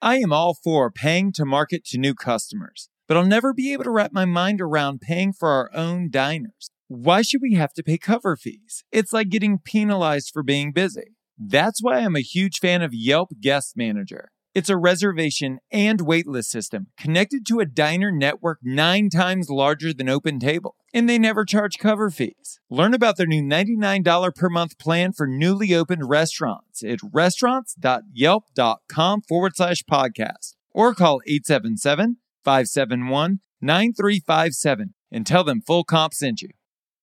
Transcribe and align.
I 0.00 0.18
am 0.18 0.32
all 0.32 0.54
for 0.54 0.92
paying 0.92 1.32
to 1.32 1.44
market 1.44 1.84
to 1.86 1.98
new 1.98 2.14
customers, 2.14 2.88
but 3.08 3.16
I'll 3.16 3.26
never 3.26 3.52
be 3.52 3.72
able 3.72 3.82
to 3.82 3.90
wrap 3.90 4.12
my 4.12 4.24
mind 4.24 4.60
around 4.60 5.00
paying 5.00 5.32
for 5.32 5.48
our 5.48 5.70
own 5.74 6.08
diners. 6.08 6.70
Why 6.86 7.22
should 7.22 7.42
we 7.42 7.54
have 7.54 7.72
to 7.72 7.82
pay 7.82 7.98
cover 7.98 8.36
fees? 8.36 8.84
It's 8.92 9.12
like 9.12 9.28
getting 9.28 9.58
penalized 9.58 10.30
for 10.32 10.44
being 10.44 10.70
busy. 10.70 11.16
That's 11.36 11.82
why 11.82 11.98
I'm 11.98 12.14
a 12.14 12.20
huge 12.20 12.60
fan 12.60 12.80
of 12.80 12.94
Yelp 12.94 13.30
Guest 13.40 13.76
Manager. 13.76 14.30
It's 14.58 14.68
a 14.68 14.76
reservation 14.76 15.60
and 15.70 16.00
waitlist 16.00 16.46
system 16.46 16.88
connected 16.98 17.46
to 17.46 17.60
a 17.60 17.64
diner 17.64 18.10
network 18.10 18.58
nine 18.60 19.08
times 19.08 19.48
larger 19.48 19.94
than 19.94 20.08
OpenTable, 20.08 20.72
and 20.92 21.08
they 21.08 21.16
never 21.16 21.44
charge 21.44 21.78
cover 21.78 22.10
fees. 22.10 22.58
Learn 22.68 22.92
about 22.92 23.16
their 23.16 23.28
new 23.28 23.40
$99 23.40 24.34
per 24.34 24.48
month 24.48 24.76
plan 24.76 25.12
for 25.12 25.28
newly 25.28 25.72
opened 25.72 26.08
restaurants 26.08 26.82
at 26.82 26.98
restaurants.yelp.com 27.12 29.22
forward 29.28 29.52
slash 29.54 29.84
podcast 29.88 30.56
or 30.72 30.92
call 30.92 31.20
877 31.24 32.16
571 32.44 33.38
9357 33.60 34.94
and 35.12 35.24
tell 35.24 35.44
them 35.44 35.62
full 35.64 35.84
comp 35.84 36.12
sent 36.12 36.42
you. 36.42 36.48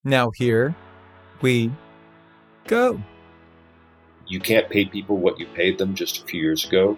Now, 0.04 0.32
here 0.32 0.76
we 1.40 1.72
go. 2.68 3.02
You 4.28 4.42
can't 4.42 4.70
pay 4.70 4.84
people 4.84 5.16
what 5.16 5.40
you 5.40 5.46
paid 5.46 5.78
them 5.78 5.96
just 5.96 6.22
a 6.22 6.26
few 6.26 6.42
years 6.42 6.66
ago. 6.66 6.98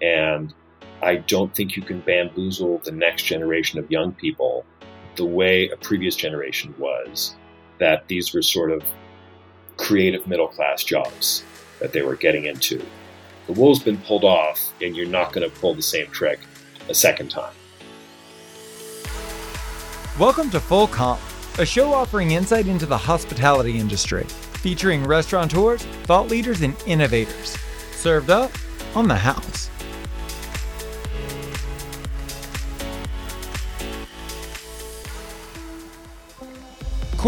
And 0.00 0.54
I 1.02 1.16
don't 1.16 1.54
think 1.54 1.76
you 1.76 1.82
can 1.82 2.00
bamboozle 2.00 2.78
the 2.84 2.92
next 2.92 3.24
generation 3.24 3.78
of 3.78 3.90
young 3.90 4.12
people 4.12 4.64
the 5.16 5.24
way 5.24 5.68
a 5.68 5.76
previous 5.76 6.14
generation 6.14 6.74
was, 6.78 7.34
that 7.78 8.06
these 8.08 8.32
were 8.32 8.42
sort 8.42 8.70
of 8.70 8.82
creative 9.76 10.26
middle 10.26 10.48
class 10.48 10.84
jobs 10.84 11.44
that 11.80 11.92
they 11.92 12.02
were 12.02 12.16
getting 12.16 12.44
into. 12.46 12.84
The 13.46 13.52
wool's 13.52 13.82
been 13.82 13.98
pulled 13.98 14.24
off, 14.24 14.72
and 14.82 14.96
you're 14.96 15.06
not 15.06 15.32
going 15.32 15.48
to 15.48 15.56
pull 15.58 15.74
the 15.74 15.82
same 15.82 16.08
trick 16.08 16.38
a 16.88 16.94
second 16.94 17.30
time. 17.30 17.54
Welcome 20.18 20.50
to 20.50 20.60
Full 20.60 20.88
Comp, 20.88 21.20
a 21.58 21.64
show 21.64 21.92
offering 21.92 22.32
insight 22.32 22.66
into 22.66 22.86
the 22.86 22.98
hospitality 22.98 23.78
industry, 23.78 24.24
featuring 24.24 25.04
restaurateurs, 25.04 25.82
thought 26.04 26.28
leaders, 26.28 26.62
and 26.62 26.76
innovators. 26.86 27.56
Served 27.92 28.30
up 28.30 28.50
on 28.94 29.06
the 29.06 29.16
house. 29.16 29.70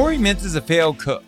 Corey 0.01 0.17
Mintz 0.17 0.47
is 0.47 0.55
a 0.55 0.62
failed 0.62 0.98
cook 0.98 1.23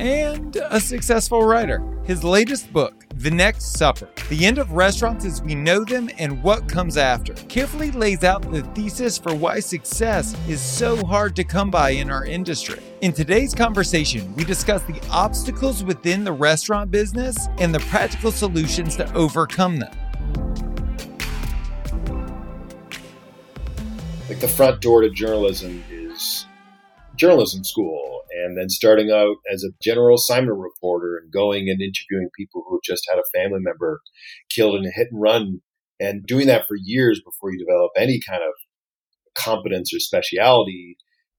and 0.00 0.56
a 0.56 0.80
successful 0.80 1.44
writer. 1.44 1.80
His 2.02 2.24
latest 2.24 2.72
book, 2.72 3.06
The 3.14 3.30
Next 3.30 3.74
Supper 3.78 4.08
The 4.30 4.44
End 4.44 4.58
of 4.58 4.72
Restaurants 4.72 5.24
as 5.24 5.40
We 5.40 5.54
Know 5.54 5.84
Them 5.84 6.10
and 6.18 6.42
What 6.42 6.68
Comes 6.68 6.96
After, 6.96 7.34
carefully 7.48 7.92
lays 7.92 8.24
out 8.24 8.42
the 8.50 8.62
thesis 8.74 9.16
for 9.16 9.32
why 9.32 9.60
success 9.60 10.36
is 10.48 10.60
so 10.60 11.06
hard 11.06 11.36
to 11.36 11.44
come 11.44 11.70
by 11.70 11.90
in 11.90 12.10
our 12.10 12.24
industry. 12.24 12.80
In 13.00 13.12
today's 13.12 13.54
conversation, 13.54 14.34
we 14.34 14.42
discuss 14.42 14.82
the 14.82 15.00
obstacles 15.08 15.84
within 15.84 16.24
the 16.24 16.32
restaurant 16.32 16.90
business 16.90 17.46
and 17.58 17.72
the 17.72 17.78
practical 17.78 18.32
solutions 18.32 18.96
to 18.96 19.14
overcome 19.14 19.76
them. 19.76 19.94
Like 24.28 24.40
the 24.40 24.48
front 24.48 24.80
door 24.80 25.02
to 25.02 25.10
journalism 25.10 25.84
is 25.88 26.46
journalism 27.14 27.62
school 27.62 28.15
and 28.44 28.56
then 28.58 28.68
starting 28.68 29.10
out 29.10 29.36
as 29.52 29.64
a 29.64 29.72
general 29.82 30.16
assignment 30.16 30.58
reporter 30.58 31.16
and 31.16 31.32
going 31.32 31.68
and 31.68 31.80
interviewing 31.80 32.28
people 32.36 32.64
who 32.68 32.80
just 32.84 33.06
had 33.10 33.18
a 33.18 33.38
family 33.38 33.60
member 33.60 34.00
killed 34.50 34.76
in 34.76 34.86
a 34.86 34.90
hit 34.90 35.08
and 35.10 35.20
run 35.20 35.60
and 35.98 36.26
doing 36.26 36.46
that 36.46 36.66
for 36.68 36.76
years 36.78 37.20
before 37.24 37.50
you 37.50 37.58
develop 37.58 37.92
any 37.96 38.20
kind 38.28 38.42
of 38.42 38.52
competence 39.34 39.94
or 39.94 40.00
speciality. 40.00 40.96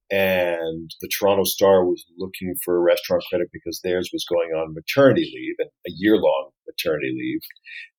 And 0.09 0.89
the 1.01 1.09
Toronto 1.09 1.43
Star 1.43 1.85
was 1.85 2.05
looking 2.17 2.55
for 2.63 2.77
a 2.77 2.81
restaurant 2.81 3.23
critic 3.29 3.49
because 3.51 3.81
theirs 3.83 4.09
was 4.13 4.25
going 4.25 4.51
on 4.51 4.73
maternity 4.73 5.29
leave 5.33 5.55
and 5.59 5.69
a 5.85 5.91
year 5.97 6.15
long 6.15 6.51
maternity 6.65 7.13
leave. 7.13 7.41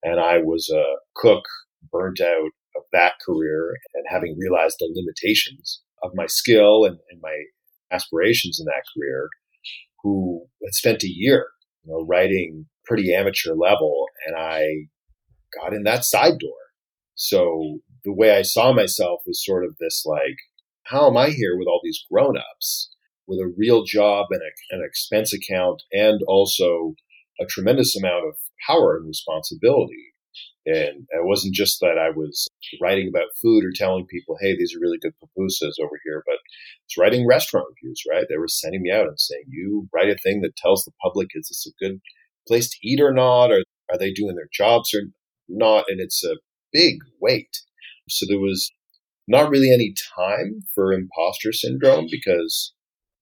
And 0.02 0.18
I 0.18 0.38
was 0.38 0.70
a 0.74 0.84
cook 1.14 1.44
burnt 1.92 2.20
out 2.20 2.50
of 2.76 2.82
that 2.92 3.14
career 3.24 3.74
and 3.94 4.04
having 4.08 4.38
realized 4.38 4.76
the 4.78 4.90
limitations 4.94 5.82
of 6.02 6.12
my 6.14 6.26
skill 6.26 6.84
and, 6.84 6.98
and 7.10 7.20
my 7.20 7.36
aspirations 7.92 8.58
in 8.60 8.66
that 8.66 8.84
career 8.96 9.28
who 10.02 10.46
had 10.64 10.74
spent 10.74 11.02
a 11.02 11.08
year, 11.08 11.48
you 11.84 11.92
know, 11.92 12.06
writing 12.06 12.66
pretty 12.84 13.14
amateur 13.14 13.54
level, 13.54 14.06
and 14.26 14.36
I 14.36 14.64
got 15.60 15.74
in 15.74 15.82
that 15.84 16.04
side 16.04 16.38
door. 16.38 16.52
So 17.14 17.80
the 18.04 18.12
way 18.12 18.36
I 18.36 18.42
saw 18.42 18.72
myself 18.72 19.20
was 19.26 19.44
sort 19.44 19.64
of 19.64 19.76
this 19.78 20.04
like, 20.06 20.36
how 20.84 21.08
am 21.08 21.16
I 21.16 21.30
here 21.30 21.56
with 21.58 21.66
all 21.68 21.80
these 21.82 22.04
grown-ups 22.10 22.90
with 23.26 23.38
a 23.40 23.52
real 23.58 23.84
job 23.84 24.26
and 24.30 24.40
a, 24.40 24.74
an 24.76 24.82
expense 24.86 25.34
account 25.34 25.82
and 25.92 26.20
also 26.26 26.94
a 27.40 27.46
tremendous 27.46 27.96
amount 27.96 28.26
of 28.26 28.36
power 28.66 28.96
and 28.96 29.06
responsibility 29.06 30.14
and 30.68 31.06
it 31.08 31.24
wasn't 31.24 31.54
just 31.54 31.80
that 31.80 31.96
I 31.98 32.10
was 32.10 32.46
writing 32.82 33.08
about 33.08 33.28
food 33.40 33.64
or 33.64 33.72
telling 33.74 34.04
people, 34.04 34.36
hey, 34.38 34.54
these 34.54 34.74
are 34.74 34.80
really 34.80 34.98
good 34.98 35.14
pupusas 35.14 35.80
over 35.80 35.98
here, 36.04 36.22
but 36.26 36.36
it's 36.84 36.98
writing 36.98 37.26
restaurant 37.26 37.66
reviews, 37.70 38.02
right? 38.10 38.26
They 38.28 38.36
were 38.36 38.48
sending 38.48 38.82
me 38.82 38.90
out 38.90 39.06
and 39.06 39.18
saying, 39.18 39.44
you 39.48 39.88
write 39.94 40.10
a 40.10 40.18
thing 40.18 40.42
that 40.42 40.56
tells 40.56 40.84
the 40.84 40.92
public, 41.02 41.28
is 41.34 41.48
this 41.48 41.66
a 41.66 41.82
good 41.82 42.00
place 42.46 42.68
to 42.68 42.76
eat 42.82 43.00
or 43.00 43.14
not? 43.14 43.50
Or 43.50 43.62
are 43.90 43.96
they 43.98 44.12
doing 44.12 44.36
their 44.36 44.50
jobs 44.52 44.92
or 44.92 45.04
not? 45.48 45.86
And 45.88 46.00
it's 46.00 46.22
a 46.22 46.36
big 46.70 46.98
weight. 47.18 47.56
So 48.10 48.26
there 48.28 48.38
was 48.38 48.70
not 49.26 49.48
really 49.48 49.72
any 49.72 49.94
time 50.16 50.60
for 50.74 50.92
imposter 50.92 51.52
syndrome 51.52 52.08
because 52.10 52.74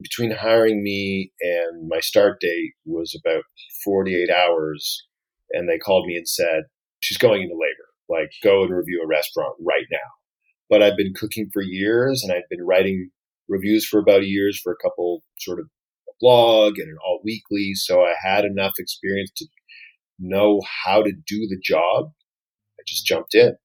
between 0.03 0.33
hiring 0.33 0.83
me 0.83 1.31
and 1.41 1.89
my 1.89 2.01
start 2.01 2.41
date 2.41 2.73
was 2.85 3.17
about 3.25 3.45
48 3.85 4.31
hours. 4.31 5.07
And 5.53 5.69
they 5.69 5.79
called 5.79 6.07
me 6.07 6.17
and 6.17 6.29
said, 6.29 6.65
she's 7.01 7.19
going 7.19 7.43
into 7.43 7.55
labor. 7.55 7.89
Like, 8.09 8.31
go 8.43 8.63
and 8.63 8.75
review 8.75 9.03
a 9.03 9.09
restaurant 9.09 9.55
right 9.61 9.87
now. 9.91 9.99
But 10.69 10.83
I've 10.83 10.97
been 10.97 11.15
cooking 11.15 11.51
for 11.53 11.63
years 11.63 12.23
and 12.23 12.33
I've 12.33 12.49
been 12.51 12.65
writing 12.65 13.11
reviews 13.49 13.87
for 13.87 14.01
about 14.01 14.27
years 14.27 14.61
for 14.63 14.73
a 14.73 14.83
couple 14.83 15.23
sort 15.39 15.61
of 15.61 15.67
blog 16.21 16.79
and 16.79 16.89
an 16.89 16.97
alt 17.07 17.23
weekly. 17.25 17.73
So 17.75 18.03
I 18.03 18.15
had 18.23 18.45
enough 18.45 18.73
experience 18.79 19.31
to 19.37 19.47
know 20.19 20.61
how 20.85 21.03
to 21.03 21.13
do 21.13 21.47
the 21.47 21.61
job. 21.63 22.11
I 22.79 22.83
just 22.87 23.07
jumped 23.07 23.35
in. 23.35 23.57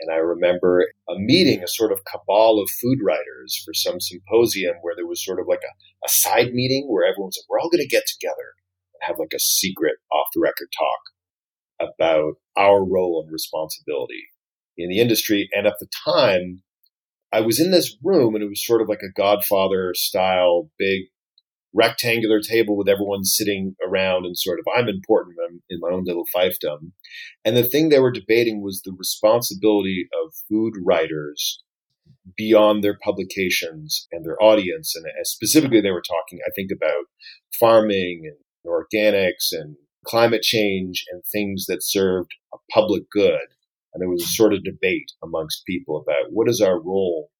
And 0.00 0.12
I 0.12 0.16
remember 0.16 0.84
a 1.08 1.14
meeting, 1.16 1.62
a 1.62 1.68
sort 1.68 1.92
of 1.92 2.04
cabal 2.04 2.60
of 2.60 2.68
food 2.68 2.98
writers 3.04 3.62
for 3.64 3.72
some 3.72 4.00
symposium 4.00 4.74
where 4.82 4.94
there 4.96 5.06
was 5.06 5.24
sort 5.24 5.38
of 5.38 5.46
like 5.48 5.62
a, 5.62 5.72
a 6.04 6.08
side 6.08 6.52
meeting 6.52 6.88
where 6.90 7.06
everyone's 7.06 7.38
like, 7.38 7.48
we're 7.48 7.60
all 7.60 7.70
going 7.70 7.82
to 7.82 7.88
get 7.88 8.02
together 8.06 8.58
and 8.94 9.06
have 9.06 9.20
like 9.20 9.32
a 9.34 9.38
secret 9.38 9.94
off 10.12 10.26
the 10.34 10.40
record 10.40 10.68
talk 10.76 11.13
about 11.80 12.34
our 12.56 12.84
role 12.84 13.22
and 13.22 13.32
responsibility 13.32 14.24
in 14.76 14.88
the 14.88 15.00
industry. 15.00 15.48
And 15.52 15.66
at 15.66 15.74
the 15.80 15.88
time, 16.04 16.62
I 17.32 17.40
was 17.40 17.60
in 17.60 17.70
this 17.70 17.96
room 18.02 18.34
and 18.34 18.44
it 18.44 18.48
was 18.48 18.64
sort 18.64 18.80
of 18.80 18.88
like 18.88 19.02
a 19.02 19.12
Godfather 19.12 19.92
style, 19.94 20.70
big 20.78 21.02
rectangular 21.74 22.40
table 22.40 22.76
with 22.76 22.88
everyone 22.88 23.24
sitting 23.24 23.74
around 23.84 24.24
and 24.24 24.38
sort 24.38 24.60
of, 24.60 24.64
I'm 24.76 24.88
important 24.88 25.36
in 25.68 25.80
my 25.80 25.90
own 25.90 26.04
little 26.04 26.24
fiefdom. 26.34 26.92
And 27.44 27.56
the 27.56 27.68
thing 27.68 27.88
they 27.88 27.98
were 27.98 28.12
debating 28.12 28.62
was 28.62 28.80
the 28.80 28.94
responsibility 28.96 30.06
of 30.24 30.32
food 30.48 30.74
writers 30.84 31.60
beyond 32.36 32.82
their 32.82 32.96
publications 33.02 34.06
and 34.12 34.24
their 34.24 34.40
audience. 34.40 34.94
And 34.94 35.04
uh, 35.06 35.24
specifically, 35.24 35.80
they 35.80 35.90
were 35.90 36.02
talking, 36.02 36.38
I 36.46 36.50
think, 36.54 36.70
about 36.72 37.04
farming 37.58 38.22
and 38.24 38.38
organics 38.64 39.52
and 39.52 39.76
climate 40.04 40.42
change 40.42 41.04
and 41.10 41.22
things 41.24 41.66
that 41.66 41.82
served 41.82 42.32
a 42.52 42.58
public 42.72 43.10
good. 43.10 43.46
And 43.92 44.00
there 44.00 44.08
was 44.08 44.22
a 44.22 44.26
sort 44.26 44.52
of 44.52 44.64
debate 44.64 45.12
amongst 45.22 45.66
people 45.66 45.96
about 45.96 46.32
what 46.32 46.48
is 46.48 46.60
our 46.60 46.80
role, 46.80 47.30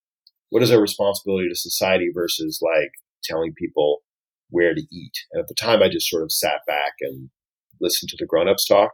what 0.49 0.63
is 0.63 0.71
our 0.71 0.79
responsibility 0.79 1.49
to 1.49 1.55
society 1.55 2.09
versus 2.13 2.59
like 2.61 2.91
telling 3.23 3.53
people 3.53 3.99
where 4.49 4.73
to 4.73 4.81
eat. 4.91 5.13
And 5.33 5.41
at 5.41 5.47
the 5.47 5.55
time, 5.55 5.81
I 5.81 5.89
just 5.89 6.09
sort 6.09 6.23
of 6.23 6.31
sat 6.31 6.61
back 6.65 6.93
and 7.01 7.29
listened 7.81 8.09
to 8.09 8.17
the 8.17 8.25
grown-ups 8.25 8.65
talk. 8.65 8.91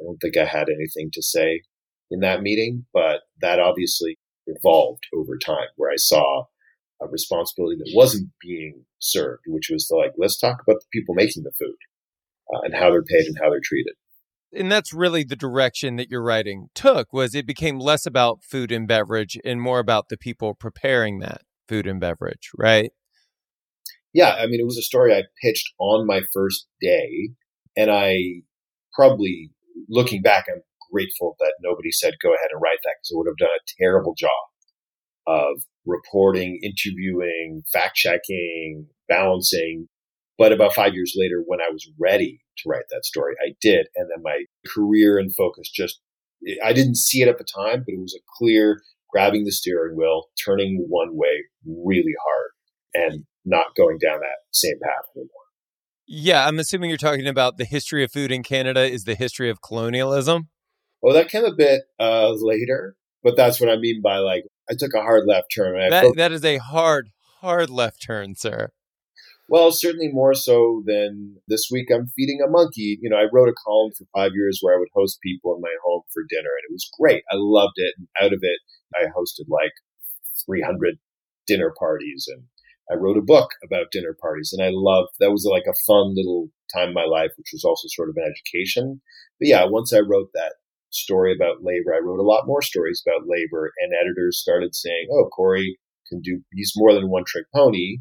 I 0.00 0.04
don't 0.04 0.18
think 0.18 0.36
I 0.36 0.44
had 0.44 0.68
anything 0.68 1.10
to 1.12 1.22
say 1.22 1.62
in 2.10 2.20
that 2.20 2.42
meeting, 2.42 2.86
but 2.92 3.20
that 3.40 3.60
obviously 3.60 4.18
evolved 4.46 5.04
over 5.14 5.38
time 5.38 5.68
where 5.76 5.90
I 5.90 5.96
saw 5.96 6.44
a 7.00 7.06
responsibility 7.08 7.76
that 7.78 7.92
wasn't 7.94 8.28
being 8.42 8.84
served, 8.98 9.44
which 9.46 9.70
was 9.70 9.86
to 9.86 9.96
like, 9.96 10.12
let's 10.18 10.38
talk 10.38 10.58
about 10.60 10.80
the 10.80 10.86
people 10.92 11.14
making 11.14 11.44
the 11.44 11.52
food 11.58 11.76
uh, 12.52 12.60
and 12.64 12.74
how 12.74 12.90
they're 12.90 13.02
paid 13.02 13.26
and 13.26 13.36
how 13.40 13.50
they're 13.50 13.60
treated. 13.62 13.94
And 14.52 14.70
that's 14.70 14.92
really 14.92 15.22
the 15.22 15.36
direction 15.36 15.96
that 15.96 16.10
your 16.10 16.22
writing 16.22 16.68
took 16.74 17.12
was 17.12 17.34
it 17.34 17.46
became 17.46 17.78
less 17.78 18.04
about 18.04 18.42
food 18.42 18.72
and 18.72 18.88
beverage 18.88 19.38
and 19.44 19.60
more 19.60 19.78
about 19.78 20.08
the 20.08 20.16
people 20.16 20.54
preparing 20.54 21.20
that 21.20 21.42
food 21.68 21.86
and 21.86 22.00
beverage, 22.00 22.50
right? 22.58 22.90
Yeah, 24.12 24.34
I 24.34 24.46
mean 24.46 24.58
it 24.58 24.66
was 24.66 24.78
a 24.78 24.82
story 24.82 25.14
I 25.14 25.22
pitched 25.40 25.72
on 25.78 26.06
my 26.06 26.22
first 26.34 26.66
day 26.80 27.30
and 27.76 27.90
I 27.90 28.42
probably 28.92 29.52
looking 29.88 30.20
back 30.20 30.46
I'm 30.52 30.62
grateful 30.92 31.36
that 31.38 31.54
nobody 31.62 31.92
said, 31.92 32.14
go 32.22 32.34
ahead 32.34 32.48
and 32.52 32.60
write 32.60 32.78
that 32.84 32.94
because 32.98 33.10
it 33.12 33.16
would 33.16 33.28
have 33.28 33.36
done 33.36 33.48
a 33.56 33.82
terrible 33.82 34.14
job 34.16 34.30
of 35.26 35.62
reporting, 35.86 36.58
interviewing, 36.62 37.62
fact 37.72 37.96
checking, 37.96 38.88
balancing. 39.08 39.88
But 40.40 40.52
about 40.52 40.72
five 40.72 40.94
years 40.94 41.12
later, 41.14 41.42
when 41.46 41.60
I 41.60 41.68
was 41.70 41.86
ready 41.98 42.40
to 42.56 42.68
write 42.70 42.84
that 42.88 43.04
story, 43.04 43.34
I 43.46 43.52
did. 43.60 43.88
And 43.94 44.08
then 44.08 44.22
my 44.22 44.44
career 44.74 45.18
and 45.18 45.30
focus 45.34 45.68
just, 45.68 46.00
I 46.64 46.72
didn't 46.72 46.94
see 46.94 47.20
it 47.20 47.28
at 47.28 47.36
the 47.36 47.44
time, 47.44 47.84
but 47.84 47.92
it 47.92 48.00
was 48.00 48.18
a 48.18 48.24
clear 48.38 48.80
grabbing 49.10 49.44
the 49.44 49.52
steering 49.52 49.98
wheel, 49.98 50.28
turning 50.42 50.86
one 50.88 51.10
way 51.12 51.44
really 51.66 52.14
hard 52.24 52.50
and 52.94 53.24
not 53.44 53.74
going 53.76 53.98
down 53.98 54.20
that 54.20 54.38
same 54.50 54.76
path 54.82 55.04
anymore. 55.14 55.28
Yeah, 56.06 56.46
I'm 56.46 56.58
assuming 56.58 56.88
you're 56.88 56.96
talking 56.96 57.26
about 57.26 57.58
the 57.58 57.66
history 57.66 58.02
of 58.02 58.10
food 58.10 58.32
in 58.32 58.42
Canada 58.42 58.90
is 58.90 59.04
the 59.04 59.16
history 59.16 59.50
of 59.50 59.60
colonialism. 59.60 60.48
Well, 61.02 61.12
that 61.12 61.28
came 61.28 61.44
a 61.44 61.54
bit 61.54 61.82
uh, 61.98 62.32
later, 62.32 62.96
but 63.22 63.36
that's 63.36 63.60
what 63.60 63.68
I 63.68 63.76
mean 63.76 64.00
by 64.00 64.16
like 64.16 64.44
I 64.70 64.74
took 64.78 64.94
a 64.94 65.02
hard 65.02 65.24
left 65.26 65.52
turn. 65.54 65.78
That, 65.90 66.14
that 66.16 66.32
is 66.32 66.46
a 66.46 66.56
hard, 66.56 67.10
hard 67.42 67.68
left 67.68 68.00
turn, 68.00 68.36
sir. 68.36 68.70
Well, 69.50 69.72
certainly 69.72 70.08
more 70.12 70.32
so 70.32 70.84
than 70.86 71.38
this 71.48 71.68
week. 71.72 71.88
I'm 71.92 72.06
feeding 72.16 72.38
a 72.40 72.48
monkey. 72.48 72.98
You 73.02 73.10
know, 73.10 73.16
I 73.16 73.26
wrote 73.32 73.48
a 73.48 73.62
column 73.66 73.90
for 73.98 74.06
five 74.16 74.30
years 74.32 74.60
where 74.62 74.76
I 74.76 74.78
would 74.78 74.94
host 74.94 75.18
people 75.24 75.56
in 75.56 75.60
my 75.60 75.74
home 75.84 76.02
for 76.14 76.22
dinner, 76.28 76.48
and 76.54 76.70
it 76.70 76.72
was 76.72 76.88
great. 76.98 77.24
I 77.32 77.34
loved 77.36 77.74
it. 77.76 77.94
And 77.98 78.06
out 78.22 78.32
of 78.32 78.38
it, 78.42 78.60
I 78.94 79.06
hosted 79.10 79.48
like 79.48 79.72
300 80.46 80.98
dinner 81.48 81.74
parties, 81.76 82.28
and 82.32 82.44
I 82.88 82.94
wrote 82.94 83.18
a 83.18 83.22
book 83.22 83.50
about 83.64 83.90
dinner 83.90 84.16
parties, 84.22 84.54
and 84.56 84.64
I 84.64 84.70
loved 84.72 85.10
that. 85.18 85.32
Was 85.32 85.44
like 85.50 85.66
a 85.68 85.82
fun 85.84 86.14
little 86.14 86.50
time 86.72 86.90
in 86.90 86.94
my 86.94 87.04
life, 87.04 87.32
which 87.36 87.50
was 87.52 87.64
also 87.64 87.88
sort 87.90 88.08
of 88.08 88.16
an 88.18 88.30
education. 88.30 89.02
But 89.40 89.48
yeah, 89.48 89.64
once 89.66 89.92
I 89.92 89.98
wrote 89.98 90.30
that 90.34 90.54
story 90.90 91.32
about 91.34 91.62
labor. 91.62 91.94
I 91.94 91.98
wrote 92.02 92.18
a 92.20 92.26
lot 92.26 92.46
more 92.46 92.62
stories 92.62 93.02
about 93.06 93.26
labor, 93.28 93.72
and 93.82 93.92
editors 94.00 94.38
started 94.40 94.74
saying, 94.76 95.08
"Oh, 95.12 95.28
Corey 95.28 95.78
can 96.08 96.20
do. 96.20 96.42
He's 96.52 96.72
more 96.76 96.94
than 96.94 97.10
one 97.10 97.24
trick 97.26 97.46
pony." 97.54 97.98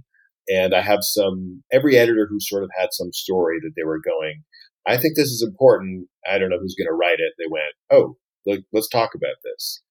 And 0.50 0.74
I 0.74 0.82
have 0.82 1.00
some. 1.02 1.64
Every 1.72 1.98
editor 1.98 2.28
who 2.30 2.40
sort 2.40 2.64
of 2.64 2.70
had 2.78 2.90
some 2.92 3.12
story 3.14 3.60
that 3.62 3.72
they 3.76 3.84
were 3.84 4.02
going. 4.02 4.44
I 4.88 4.98
think 4.98 5.16
this 5.16 5.28
is 5.30 5.46
important. 5.48 6.08
I 6.30 6.38
don't 6.38 6.50
know 6.50 6.60
who's 6.60 6.76
going 6.76 6.88
to 6.88 6.98
write 6.98 7.20
it. 7.20 7.34
They 7.38 7.50
went, 7.50 7.74
"Oh, 7.92 8.18
look, 8.46 8.62
let's 8.74 8.90
talk 8.90 9.12
about 9.16 9.36
this." 9.44 9.82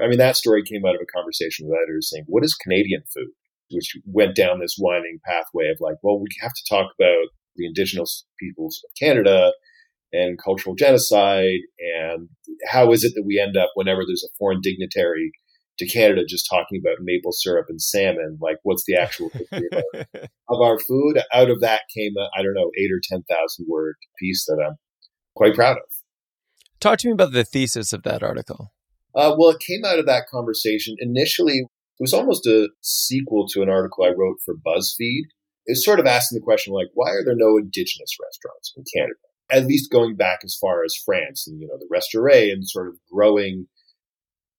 I 0.00 0.06
mean, 0.06 0.18
that 0.18 0.36
story 0.36 0.62
came 0.62 0.84
out 0.86 0.94
of 0.94 1.00
a 1.02 1.12
conversation 1.16 1.66
with 1.66 1.78
editors 1.82 2.10
saying, 2.10 2.24
"What 2.28 2.44
is 2.44 2.54
Canadian 2.54 3.02
food?" 3.12 3.30
Which 3.70 3.96
went 4.06 4.36
down 4.36 4.60
this 4.60 4.76
winding 4.78 5.20
pathway 5.26 5.68
of 5.68 5.78
like, 5.80 5.96
well, 6.02 6.18
we 6.18 6.28
have 6.40 6.54
to 6.54 6.64
talk 6.68 6.90
about 6.98 7.26
the 7.56 7.66
Indigenous 7.66 8.24
peoples 8.40 8.80
of 8.84 8.90
Canada 8.98 9.52
and 10.12 10.38
cultural 10.42 10.74
genocide 10.74 11.60
and 11.78 12.28
how 12.66 12.92
is 12.92 13.04
it 13.04 13.12
that 13.14 13.24
we 13.26 13.38
end 13.38 13.56
up 13.56 13.70
whenever 13.74 14.02
there's 14.06 14.24
a 14.24 14.34
foreign 14.38 14.60
dignitary 14.62 15.32
to 15.78 15.86
Canada 15.86 16.24
just 16.26 16.48
talking 16.50 16.80
about 16.80 16.98
maple 17.00 17.32
syrup 17.32 17.66
and 17.68 17.80
salmon 17.80 18.38
like 18.40 18.58
what's 18.62 18.84
the 18.86 18.96
actual 18.96 19.30
of, 19.34 19.42
our, 19.52 20.04
of 20.48 20.60
our 20.60 20.78
food 20.78 21.20
out 21.32 21.50
of 21.50 21.60
that 21.60 21.82
came 21.94 22.12
I 22.36 22.42
don't 22.42 22.54
know 22.54 22.70
8 22.76 22.90
or 22.92 23.00
10,000 23.02 23.66
word 23.68 23.96
piece 24.18 24.44
that 24.46 24.62
I'm 24.64 24.76
quite 25.34 25.54
proud 25.54 25.76
of. 25.76 25.84
Talk 26.80 26.98
to 27.00 27.08
me 27.08 27.12
about 27.12 27.32
the 27.32 27.44
thesis 27.44 27.92
of 27.92 28.02
that 28.02 28.22
article. 28.22 28.72
Uh, 29.14 29.34
well 29.38 29.50
it 29.50 29.60
came 29.60 29.84
out 29.84 29.98
of 29.98 30.06
that 30.06 30.28
conversation. 30.30 30.96
Initially 30.98 31.58
it 31.58 32.02
was 32.02 32.14
almost 32.14 32.46
a 32.46 32.68
sequel 32.82 33.46
to 33.48 33.62
an 33.62 33.70
article 33.70 34.04
I 34.04 34.08
wrote 34.08 34.38
for 34.44 34.54
BuzzFeed. 34.54 35.24
It's 35.66 35.84
sort 35.84 36.00
of 36.00 36.06
asking 36.06 36.38
the 36.38 36.44
question 36.44 36.72
like 36.72 36.88
why 36.94 37.10
are 37.10 37.24
there 37.24 37.36
no 37.36 37.56
indigenous 37.56 38.16
restaurants 38.22 38.72
in 38.76 38.84
Canada? 38.94 39.14
At 39.50 39.66
least 39.66 39.90
going 39.90 40.14
back 40.14 40.40
as 40.44 40.58
far 40.60 40.84
as 40.84 40.94
France 41.06 41.46
and, 41.48 41.58
you 41.58 41.66
know, 41.66 41.78
the 41.78 41.88
restaurant 41.90 42.50
and 42.50 42.68
sort 42.68 42.88
of 42.88 42.96
growing 43.10 43.66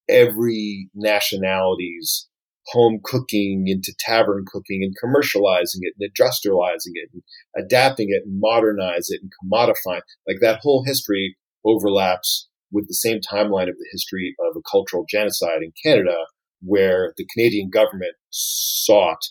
every 0.10 0.90
nationality's 0.96 2.28
home 2.68 3.00
cooking 3.04 3.66
into 3.68 3.94
tavern 4.00 4.46
cooking 4.52 4.84
and 4.84 4.96
commercializing 5.04 5.82
it 5.82 5.94
and 6.00 6.12
industrializing 6.12 6.94
it 6.94 7.10
and 7.14 7.24
adapting 7.58 8.08
it 8.10 8.24
and 8.26 8.40
modernize 8.40 9.10
it 9.10 9.22
and 9.22 9.32
commodifying. 9.44 10.02
Like 10.28 10.38
that 10.42 10.60
whole 10.62 10.84
history 10.86 11.36
overlaps 11.66 12.48
with 12.72 12.88
the 12.88 12.94
same 12.94 13.20
timeline 13.20 13.70
of 13.70 13.78
the 13.78 13.90
history 13.92 14.36
of 14.40 14.56
a 14.56 14.70
cultural 14.70 15.06
genocide 15.10 15.62
in 15.64 15.72
Canada, 15.84 16.16
where 16.62 17.14
the 17.18 17.26
Canadian 17.34 17.70
government 17.70 18.14
sought 18.30 19.22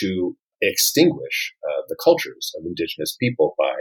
to 0.00 0.36
extinguish 0.62 1.52
uh, 1.68 1.82
the 1.88 1.96
cultures 2.02 2.52
of 2.56 2.64
Indigenous 2.64 3.16
people 3.20 3.54
by 3.58 3.74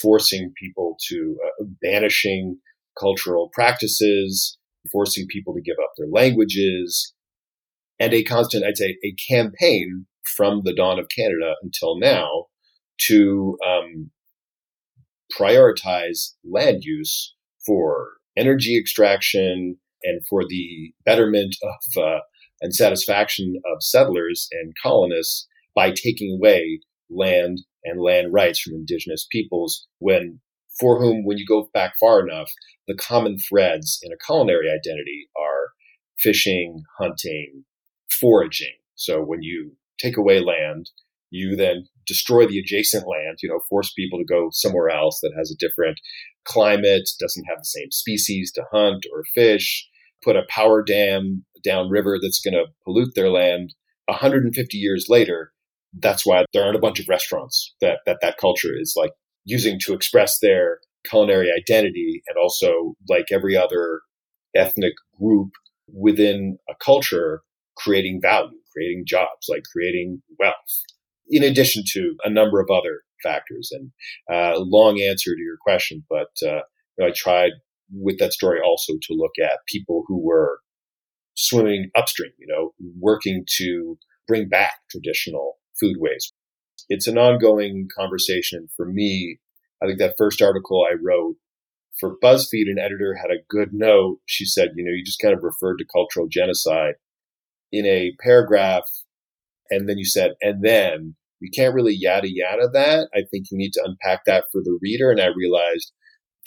forcing 0.00 0.52
people 0.60 0.96
to 1.08 1.36
uh, 1.44 1.64
banishing 1.80 2.58
cultural 2.98 3.50
practices, 3.52 4.58
forcing 4.90 5.26
people 5.28 5.54
to 5.54 5.62
give 5.62 5.76
up 5.82 5.92
their 5.96 6.08
languages, 6.08 7.12
and 7.98 8.12
a 8.12 8.24
constant, 8.24 8.64
I'd 8.64 8.76
say, 8.76 8.96
a 9.04 9.14
campaign 9.28 10.06
from 10.36 10.62
the 10.64 10.74
dawn 10.74 10.98
of 10.98 11.08
Canada 11.14 11.54
until 11.62 11.98
now 11.98 12.46
to 13.08 13.58
um, 13.66 14.10
prioritize 15.36 16.32
land 16.44 16.84
use 16.84 17.34
for 17.66 18.12
energy 18.36 18.78
extraction 18.78 19.76
and 20.02 20.26
for 20.28 20.42
the 20.48 20.92
betterment 21.04 21.54
of 21.62 22.02
uh, 22.02 22.20
and 22.60 22.74
satisfaction 22.74 23.60
of 23.66 23.82
settlers 23.82 24.48
and 24.52 24.72
colonists 24.82 25.46
by 25.74 25.90
taking 25.90 26.38
away 26.38 26.80
land 27.10 27.60
and 27.84 28.00
land 28.00 28.32
rights 28.32 28.60
from 28.60 28.74
indigenous 28.74 29.26
peoples 29.30 29.86
when 29.98 30.40
for 30.82 30.98
whom 30.98 31.24
when 31.24 31.38
you 31.38 31.46
go 31.46 31.70
back 31.72 31.94
far 32.00 32.20
enough 32.20 32.50
the 32.88 32.96
common 32.96 33.38
threads 33.38 34.00
in 34.02 34.12
a 34.12 34.16
culinary 34.26 34.68
identity 34.68 35.28
are 35.40 35.68
fishing 36.18 36.82
hunting 36.98 37.64
foraging. 38.10 38.74
So 38.96 39.22
when 39.22 39.42
you 39.42 39.76
take 39.98 40.16
away 40.16 40.40
land 40.40 40.90
you 41.30 41.54
then 41.56 41.84
destroy 42.04 42.46
the 42.46 42.58
adjacent 42.58 43.06
land 43.06 43.38
you 43.42 43.48
know 43.48 43.60
force 43.70 43.92
people 43.92 44.18
to 44.18 44.24
go 44.24 44.48
somewhere 44.50 44.90
else 44.90 45.20
that 45.22 45.32
has 45.38 45.52
a 45.52 45.64
different 45.64 45.98
climate 46.44 47.08
doesn't 47.20 47.46
have 47.48 47.58
the 47.58 47.64
same 47.64 47.90
species 47.92 48.50
to 48.52 48.64
hunt 48.72 49.06
or 49.14 49.22
fish 49.34 49.88
put 50.24 50.36
a 50.36 50.42
power 50.48 50.82
dam 50.82 51.44
downriver 51.64 52.18
that's 52.20 52.40
going 52.40 52.54
to 52.54 52.66
pollute 52.84 53.14
their 53.14 53.30
land. 53.30 53.72
150 54.08 54.76
years 54.76 55.06
later 55.08 55.52
that's 56.00 56.26
why 56.26 56.44
there 56.52 56.64
aren't 56.64 56.76
a 56.76 56.80
bunch 56.80 56.98
of 56.98 57.08
restaurants 57.08 57.74
that 57.80 57.98
that, 58.06 58.18
that 58.22 58.38
culture 58.38 58.72
is 58.76 58.94
like 58.96 59.12
using 59.44 59.78
to 59.80 59.92
express 59.92 60.38
their 60.40 60.78
culinary 61.08 61.50
identity 61.50 62.22
and 62.28 62.36
also 62.40 62.94
like 63.08 63.26
every 63.32 63.56
other 63.56 64.02
ethnic 64.54 64.92
group 65.18 65.50
within 65.92 66.58
a 66.68 66.74
culture 66.84 67.42
creating 67.76 68.20
value 68.22 68.58
creating 68.72 69.04
jobs 69.06 69.48
like 69.48 69.62
creating 69.72 70.22
wealth 70.38 70.54
in 71.28 71.42
addition 71.42 71.82
to 71.86 72.14
a 72.24 72.30
number 72.30 72.60
of 72.60 72.68
other 72.70 73.02
factors 73.22 73.70
and 73.72 73.90
uh, 74.32 74.58
long 74.58 75.00
answer 75.00 75.34
to 75.34 75.42
your 75.42 75.56
question 75.64 76.04
but 76.08 76.28
uh, 76.46 76.60
you 76.96 77.00
know, 77.00 77.06
i 77.06 77.12
tried 77.14 77.52
with 77.92 78.18
that 78.18 78.32
story 78.32 78.60
also 78.64 78.94
to 79.02 79.14
look 79.14 79.32
at 79.42 79.58
people 79.66 80.04
who 80.06 80.24
were 80.24 80.60
swimming 81.34 81.90
upstream 81.96 82.32
you 82.38 82.46
know 82.46 82.72
working 83.00 83.44
to 83.48 83.98
bring 84.26 84.48
back 84.48 84.74
traditional 84.90 85.56
food. 85.80 85.96
It's 86.92 87.08
an 87.08 87.16
ongoing 87.16 87.88
conversation 87.96 88.68
for 88.76 88.84
me. 88.84 89.38
I 89.82 89.86
think 89.86 89.98
that 89.98 90.16
first 90.18 90.42
article 90.42 90.84
I 90.84 90.96
wrote 91.02 91.36
for 91.98 92.18
BuzzFeed, 92.22 92.68
an 92.68 92.78
editor 92.78 93.14
had 93.14 93.30
a 93.30 93.42
good 93.48 93.70
note. 93.72 94.18
She 94.26 94.44
said, 94.44 94.72
you 94.76 94.84
know, 94.84 94.90
you 94.90 95.02
just 95.02 95.18
kind 95.18 95.32
of 95.32 95.42
referred 95.42 95.78
to 95.78 95.86
cultural 95.90 96.28
genocide 96.30 96.96
in 97.70 97.86
a 97.86 98.12
paragraph. 98.22 98.84
And 99.70 99.88
then 99.88 99.96
you 99.96 100.04
said, 100.04 100.32
and 100.42 100.62
then 100.62 101.16
you 101.40 101.48
can't 101.50 101.74
really 101.74 101.94
yada 101.94 102.28
yada 102.30 102.68
that. 102.74 103.08
I 103.14 103.22
think 103.30 103.46
you 103.50 103.56
need 103.56 103.72
to 103.72 103.84
unpack 103.84 104.26
that 104.26 104.44
for 104.52 104.60
the 104.62 104.78
reader. 104.82 105.10
And 105.10 105.20
I 105.20 105.28
realized 105.34 105.92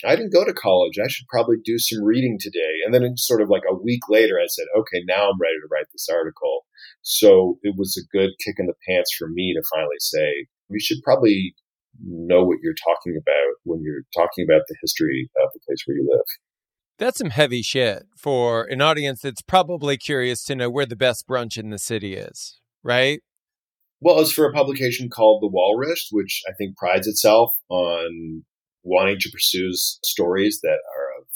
I 0.04 0.14
didn't 0.14 0.32
go 0.32 0.44
to 0.44 0.52
college. 0.52 0.98
I 1.02 1.08
should 1.08 1.26
probably 1.28 1.56
do 1.64 1.78
some 1.78 2.04
reading 2.04 2.38
today. 2.38 2.84
And 2.84 2.92
then 2.92 3.16
sort 3.16 3.40
of 3.40 3.48
like 3.48 3.62
a 3.68 3.74
week 3.74 4.08
later, 4.08 4.38
I 4.38 4.46
said, 4.46 4.66
okay, 4.76 5.02
now 5.06 5.30
I'm 5.30 5.40
ready 5.40 5.56
to 5.56 5.68
write 5.70 5.86
this 5.92 6.08
article. 6.12 6.66
So 7.02 7.58
it 7.62 7.74
was 7.78 7.96
a 7.96 8.16
good 8.16 8.30
kick 8.44 8.56
in 8.58 8.66
the 8.66 8.74
pants 8.86 9.14
for 9.16 9.28
me 9.28 9.54
to 9.54 9.62
finally 9.74 9.96
say, 9.98 10.46
we 10.68 10.80
should 10.80 10.98
probably 11.02 11.54
know 12.04 12.44
what 12.44 12.58
you're 12.62 12.74
talking 12.74 13.16
about 13.16 13.54
when 13.64 13.80
you're 13.82 14.04
talking 14.14 14.44
about 14.46 14.62
the 14.68 14.76
history 14.82 15.30
of 15.42 15.48
the 15.54 15.60
place 15.66 15.78
where 15.86 15.96
you 15.96 16.06
live. 16.10 16.26
That's 16.98 17.18
some 17.18 17.30
heavy 17.30 17.62
shit 17.62 18.04
for 18.16 18.64
an 18.64 18.80
audience 18.80 19.20
that's 19.22 19.42
probably 19.42 19.96
curious 19.96 20.42
to 20.44 20.54
know 20.54 20.70
where 20.70 20.86
the 20.86 20.96
best 20.96 21.26
brunch 21.28 21.58
in 21.58 21.70
the 21.70 21.78
city 21.78 22.14
is, 22.14 22.60
right? 22.82 23.20
Well, 24.00 24.20
it's 24.20 24.32
for 24.32 24.48
a 24.48 24.52
publication 24.52 25.08
called 25.08 25.42
The 25.42 25.48
Walrus, 25.48 26.08
which 26.10 26.42
I 26.48 26.52
think 26.52 26.76
prides 26.76 27.06
itself 27.06 27.52
on 27.68 28.44
wanting 28.86 29.18
to 29.18 29.30
pursue 29.30 29.72
stories 29.72 30.60
that 30.62 30.78
are 30.96 31.20
of 31.20 31.26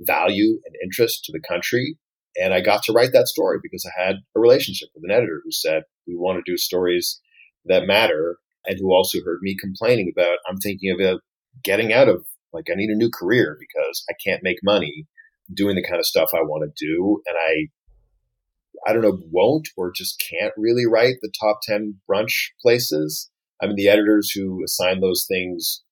value 0.00 0.60
and 0.66 0.74
interest 0.82 1.24
to 1.24 1.32
the 1.32 1.40
country. 1.40 1.96
And 2.36 2.52
I 2.52 2.60
got 2.60 2.82
to 2.84 2.92
write 2.92 3.12
that 3.12 3.28
story 3.28 3.58
because 3.62 3.86
I 3.86 4.02
had 4.02 4.16
a 4.36 4.40
relationship 4.40 4.88
with 4.94 5.04
an 5.04 5.12
editor 5.12 5.40
who 5.42 5.52
said, 5.52 5.84
we 6.06 6.16
want 6.16 6.44
to 6.44 6.50
do 6.50 6.58
stories 6.58 7.20
that 7.64 7.86
matter. 7.86 8.38
And 8.66 8.78
who 8.80 8.92
also 8.92 9.20
heard 9.24 9.38
me 9.40 9.56
complaining 9.58 10.12
about, 10.14 10.38
I'm 10.48 10.58
thinking 10.58 10.90
of 10.90 11.00
about 11.00 11.20
getting 11.62 11.92
out 11.92 12.08
of, 12.08 12.26
like, 12.52 12.66
I 12.70 12.74
need 12.74 12.90
a 12.90 12.96
new 12.96 13.08
career 13.08 13.56
because 13.60 14.04
I 14.10 14.14
can't 14.24 14.42
make 14.42 14.58
money 14.64 15.06
doing 15.54 15.76
the 15.76 15.84
kind 15.84 16.00
of 16.00 16.06
stuff 16.06 16.30
I 16.34 16.42
want 16.42 16.68
to 16.68 16.84
do. 16.84 17.22
And 17.26 17.36
I, 17.38 18.90
I 18.90 18.92
don't 18.92 19.02
know, 19.02 19.20
won't 19.30 19.68
or 19.76 19.92
just 19.92 20.22
can't 20.28 20.52
really 20.56 20.84
write 20.84 21.16
the 21.22 21.32
top 21.40 21.60
10 21.62 22.00
brunch 22.10 22.48
places. 22.60 23.30
I 23.62 23.66
mean, 23.66 23.76
the 23.76 23.88
editors 23.88 24.32
who 24.32 24.62
assign 24.64 25.00
those 25.00 25.24
things 25.28 25.84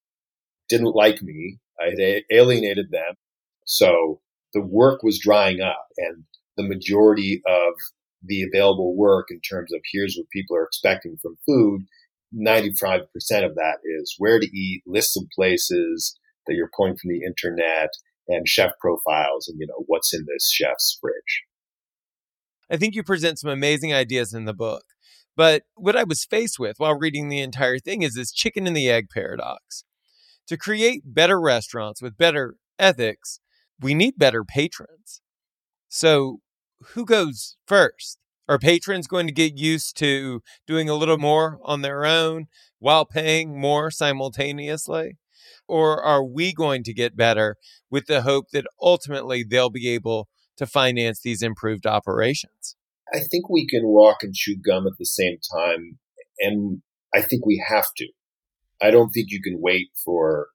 didn't 0.68 0.94
like 0.94 1.22
me. 1.22 1.58
I 1.80 1.90
had 1.90 2.22
alienated 2.30 2.90
them. 2.90 3.14
So 3.66 4.20
the 4.52 4.62
work 4.62 5.02
was 5.02 5.18
drying 5.18 5.60
up 5.60 5.86
and 5.96 6.24
the 6.56 6.62
majority 6.62 7.42
of 7.46 7.74
the 8.22 8.42
available 8.42 8.96
work 8.96 9.26
in 9.30 9.40
terms 9.40 9.72
of 9.72 9.80
here's 9.92 10.16
what 10.16 10.30
people 10.30 10.56
are 10.56 10.64
expecting 10.64 11.16
from 11.20 11.36
food 11.46 11.86
95% 12.34 13.02
of 13.44 13.54
that 13.54 13.78
is 13.84 14.14
where 14.18 14.40
to 14.40 14.46
eat, 14.46 14.82
lists 14.86 15.16
of 15.16 15.24
places 15.34 16.18
that 16.46 16.54
you're 16.54 16.70
pulling 16.76 16.96
from 16.96 17.10
the 17.10 17.22
internet, 17.24 17.90
and 18.28 18.48
chef 18.48 18.72
profiles 18.80 19.48
and, 19.48 19.58
you 19.60 19.66
know, 19.66 19.84
what's 19.86 20.14
in 20.14 20.24
this 20.26 20.50
chef's 20.50 20.98
fridge. 21.00 21.44
I 22.70 22.76
think 22.76 22.94
you 22.94 23.02
present 23.02 23.38
some 23.38 23.50
amazing 23.50 23.92
ideas 23.92 24.32
in 24.32 24.46
the 24.46 24.54
book. 24.54 24.84
But 25.36 25.64
what 25.74 25.96
I 25.96 26.04
was 26.04 26.24
faced 26.24 26.58
with 26.58 26.78
while 26.78 26.98
reading 26.98 27.28
the 27.28 27.40
entire 27.40 27.78
thing 27.78 28.02
is 28.02 28.14
this 28.14 28.32
chicken 28.32 28.66
and 28.66 28.76
the 28.76 28.88
egg 28.88 29.08
paradox. 29.12 29.84
To 30.48 30.56
create 30.56 31.02
better 31.04 31.40
restaurants 31.40 32.02
with 32.02 32.18
better 32.18 32.56
ethics, 32.78 33.40
we 33.80 33.94
need 33.94 34.18
better 34.18 34.44
patrons. 34.44 35.20
So, 35.88 36.40
who 36.88 37.04
goes 37.04 37.56
first? 37.66 38.18
Are 38.46 38.58
patrons 38.58 39.06
going 39.06 39.26
to 39.26 39.32
get 39.32 39.56
used 39.56 39.96
to 39.98 40.42
doing 40.66 40.88
a 40.88 40.94
little 40.94 41.16
more 41.16 41.58
on 41.64 41.80
their 41.80 42.04
own 42.04 42.46
while 42.78 43.06
paying 43.06 43.58
more 43.58 43.90
simultaneously? 43.90 45.16
Or 45.66 46.02
are 46.02 46.22
we 46.22 46.52
going 46.52 46.82
to 46.84 46.92
get 46.92 47.16
better 47.16 47.56
with 47.90 48.06
the 48.06 48.22
hope 48.22 48.50
that 48.52 48.66
ultimately 48.82 49.44
they'll 49.44 49.70
be 49.70 49.88
able 49.88 50.28
to 50.58 50.66
finance 50.66 51.20
these 51.20 51.42
improved 51.42 51.86
operations? 51.86 52.76
I 53.12 53.20
think 53.20 53.48
we 53.48 53.66
can 53.66 53.86
walk 53.86 54.22
and 54.22 54.34
chew 54.34 54.56
gum 54.56 54.86
at 54.86 54.98
the 54.98 55.06
same 55.06 55.38
time. 55.56 55.98
And 56.38 56.82
I 57.14 57.22
think 57.22 57.46
we 57.46 57.64
have 57.66 57.86
to. 57.96 58.08
I 58.82 58.90
don't 58.90 59.10
think 59.10 59.28
you 59.30 59.40
can 59.42 59.60
wait 59.60 59.88
for 60.04 60.48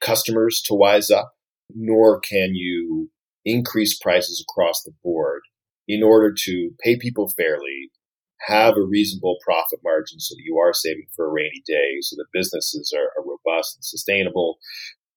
customers 0.00 0.62
to 0.66 0.74
wise 0.74 1.10
up, 1.10 1.32
nor 1.74 2.20
can 2.20 2.54
you 2.54 3.10
increase 3.44 3.98
prices 3.98 4.44
across 4.48 4.82
the 4.82 4.92
board 5.02 5.42
in 5.86 6.02
order 6.02 6.32
to 6.44 6.70
pay 6.82 6.96
people 6.96 7.28
fairly, 7.36 7.90
have 8.46 8.76
a 8.76 8.82
reasonable 8.82 9.36
profit 9.44 9.80
margin 9.84 10.18
so 10.18 10.34
that 10.34 10.42
you 10.44 10.58
are 10.58 10.72
saving 10.72 11.06
for 11.14 11.26
a 11.26 11.32
rainy 11.32 11.62
day, 11.66 11.98
so 12.00 12.16
that 12.16 12.26
businesses 12.32 12.92
are, 12.96 13.10
are 13.18 13.26
robust 13.26 13.76
and 13.76 13.84
sustainable, 13.84 14.56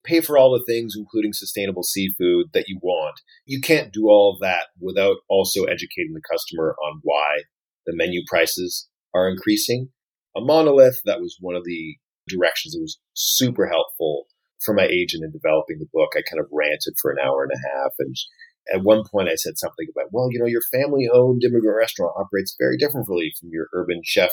pay 0.04 0.22
for 0.22 0.38
all 0.38 0.52
the 0.52 0.64
things, 0.72 0.96
including 0.98 1.34
sustainable 1.34 1.84
seafood 1.84 2.48
that 2.54 2.68
you 2.68 2.80
want. 2.82 3.20
You 3.46 3.62
can't 3.62 3.94
do 3.94 4.08
all 4.08 4.34
of 4.34 4.40
that 4.42 4.68
without 4.80 5.18
also 5.30 5.64
educating 5.64 6.14
the 6.14 6.22
customer 6.30 6.76
on 6.84 7.00
why 7.04 7.44
the 7.86 7.96
menu 7.96 8.24
prices 8.28 8.88
are 9.14 9.30
increasing. 9.30 9.90
A 10.36 10.42
monolith, 10.42 11.00
that 11.06 11.20
was 11.20 11.38
one 11.40 11.56
of 11.56 11.64
the 11.64 11.98
directions 12.27 12.75
It 12.75 12.81
was 12.81 13.00
super 13.13 13.67
helpful 13.67 14.27
for 14.63 14.74
my 14.74 14.86
agent 14.86 15.24
in 15.24 15.31
developing 15.31 15.79
the 15.79 15.89
book. 15.93 16.12
I 16.15 16.22
kind 16.29 16.39
of 16.39 16.50
ranted 16.51 16.96
for 17.01 17.12
an 17.12 17.19
hour 17.24 17.43
and 17.43 17.51
a 17.51 17.67
half 17.69 17.93
and 18.00 18.15
at 18.74 18.84
one 18.84 19.03
point 19.10 19.29
I 19.29 19.36
said 19.36 19.57
something 19.57 19.88
about, 19.89 20.12
well, 20.12 20.29
you 20.31 20.39
know, 20.39 20.46
your 20.46 20.62
family 20.72 21.07
owned 21.12 21.43
immigrant 21.43 21.77
restaurant 21.77 22.13
operates 22.17 22.55
very 22.60 22.77
differently 22.77 23.31
from 23.39 23.50
your 23.51 23.67
urban 23.74 24.01
chef 24.03 24.31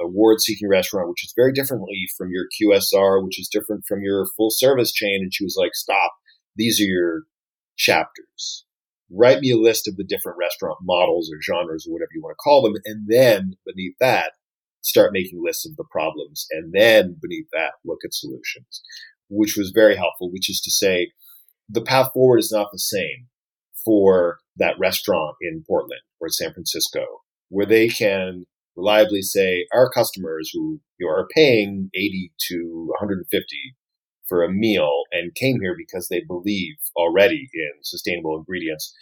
award 0.00 0.40
seeking 0.40 0.68
restaurant, 0.68 1.08
which 1.08 1.24
is 1.24 1.32
very 1.36 1.52
differently 1.52 2.06
from 2.16 2.30
your 2.30 2.46
QSR, 2.60 3.24
which 3.24 3.40
is 3.40 3.48
different 3.48 3.84
from 3.86 4.02
your 4.02 4.26
full 4.36 4.50
service 4.50 4.92
chain. 4.92 5.20
And 5.22 5.32
she 5.32 5.44
was 5.44 5.56
like, 5.58 5.74
stop. 5.74 6.12
These 6.54 6.80
are 6.80 6.84
your 6.84 7.22
chapters. 7.76 8.64
Write 9.10 9.40
me 9.40 9.52
a 9.52 9.56
list 9.56 9.86
of 9.86 9.96
the 9.96 10.04
different 10.04 10.38
restaurant 10.38 10.78
models 10.82 11.30
or 11.32 11.40
genres 11.40 11.86
or 11.86 11.92
whatever 11.92 12.10
you 12.14 12.22
want 12.22 12.32
to 12.32 12.42
call 12.42 12.62
them. 12.62 12.74
And 12.84 13.06
then 13.08 13.54
beneath 13.64 13.94
that, 14.00 14.32
start 14.86 15.12
making 15.12 15.42
lists 15.42 15.66
of 15.66 15.76
the 15.76 15.84
problems. 15.90 16.46
And 16.52 16.72
then 16.72 17.16
beneath 17.20 17.48
that, 17.52 17.72
look 17.84 17.98
at 18.04 18.14
solutions, 18.14 18.82
which 19.28 19.56
was 19.56 19.72
very 19.74 19.96
helpful, 19.96 20.30
which 20.30 20.48
is 20.48 20.60
to 20.60 20.70
say, 20.70 21.10
the 21.68 21.82
path 21.82 22.10
forward 22.14 22.38
is 22.38 22.52
not 22.52 22.68
the 22.72 22.78
same 22.78 23.26
for 23.84 24.38
that 24.56 24.76
restaurant 24.78 25.36
in 25.40 25.64
Portland 25.66 26.00
or 26.20 26.28
San 26.28 26.52
Francisco, 26.52 27.04
where 27.48 27.66
they 27.66 27.88
can 27.88 28.44
reliably 28.76 29.22
say 29.22 29.66
our 29.72 29.90
customers 29.90 30.50
who 30.52 30.80
you 30.98 31.06
know, 31.06 31.12
are 31.12 31.26
paying 31.34 31.90
80 31.94 32.32
to 32.48 32.86
150 33.00 33.74
for 34.28 34.44
a 34.44 34.52
meal 34.52 35.02
and 35.12 35.34
came 35.34 35.60
here 35.60 35.74
because 35.76 36.08
they 36.08 36.22
believe 36.26 36.74
already 36.96 37.48
in 37.52 37.70
sustainable 37.82 38.36
ingredients, 38.36 38.94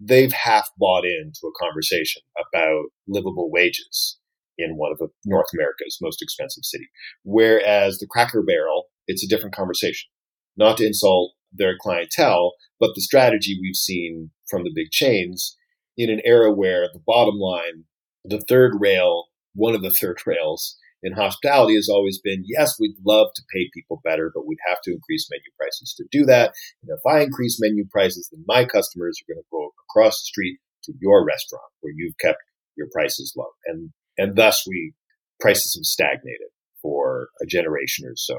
they've 0.00 0.32
half 0.32 0.68
bought 0.78 1.04
into 1.04 1.40
a 1.46 1.64
conversation 1.64 2.22
about 2.38 2.86
livable 3.08 3.50
wages 3.50 4.18
in 4.58 4.76
one 4.76 4.92
of 4.92 5.10
North 5.24 5.48
America's 5.54 5.98
most 6.00 6.22
expensive 6.22 6.64
city. 6.64 6.88
Whereas 7.22 7.98
the 7.98 8.06
Cracker 8.06 8.42
Barrel, 8.42 8.84
it's 9.06 9.24
a 9.24 9.28
different 9.28 9.54
conversation. 9.54 10.08
Not 10.56 10.76
to 10.78 10.86
insult 10.86 11.32
their 11.52 11.76
clientele, 11.80 12.54
but 12.80 12.90
the 12.94 13.00
strategy 13.00 13.58
we've 13.60 13.76
seen 13.76 14.30
from 14.48 14.64
the 14.64 14.72
big 14.74 14.90
chains 14.90 15.56
in 15.96 16.10
an 16.10 16.20
era 16.24 16.52
where 16.52 16.88
the 16.92 17.02
bottom 17.04 17.36
line, 17.36 17.84
the 18.24 18.40
third 18.48 18.74
rail, 18.78 19.26
one 19.54 19.74
of 19.74 19.82
the 19.82 19.90
third 19.90 20.20
rails 20.26 20.76
in 21.02 21.12
hospitality 21.12 21.74
has 21.74 21.88
always 21.88 22.18
been, 22.18 22.44
yes, 22.46 22.76
we'd 22.80 22.96
love 23.04 23.28
to 23.34 23.42
pay 23.54 23.68
people 23.74 24.00
better, 24.02 24.32
but 24.34 24.46
we'd 24.46 24.58
have 24.66 24.80
to 24.82 24.92
increase 24.92 25.28
menu 25.30 25.50
prices 25.60 25.94
to 25.96 26.04
do 26.10 26.24
that. 26.24 26.52
And 26.82 26.90
if 26.90 27.00
I 27.06 27.22
increase 27.22 27.60
menu 27.60 27.84
prices, 27.90 28.28
then 28.32 28.42
my 28.46 28.64
customers 28.64 29.20
are 29.20 29.34
going 29.34 29.42
to 29.42 29.48
go 29.52 29.70
across 29.88 30.20
the 30.20 30.26
street 30.26 30.58
to 30.84 30.94
your 31.00 31.24
restaurant 31.24 31.70
where 31.80 31.92
you've 31.94 32.16
kept 32.18 32.38
your 32.76 32.88
prices 32.92 33.34
low. 33.36 33.48
And, 33.66 33.90
and 34.18 34.36
thus 34.36 34.64
we, 34.66 34.94
prices 35.40 35.74
have 35.76 35.84
stagnated 35.84 36.48
for 36.80 37.28
a 37.42 37.46
generation 37.46 38.06
or 38.06 38.16
so. 38.16 38.36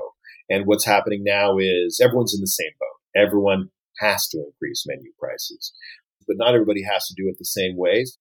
And 0.49 0.65
what's 0.65 0.85
happening 0.85 1.23
now 1.23 1.57
is 1.57 1.99
everyone's 2.03 2.33
in 2.33 2.41
the 2.41 2.47
same 2.47 2.71
boat 2.79 2.95
everyone 3.15 3.69
has 3.99 4.27
to 4.27 4.37
increase 4.37 4.83
menu 4.85 5.11
prices, 5.17 5.73
but 6.27 6.37
not 6.37 6.53
everybody 6.53 6.83
has 6.83 7.07
to 7.07 7.13
do 7.15 7.29
it 7.29 7.37
the 7.39 7.45
same 7.45 7.77
ways. 7.77 8.17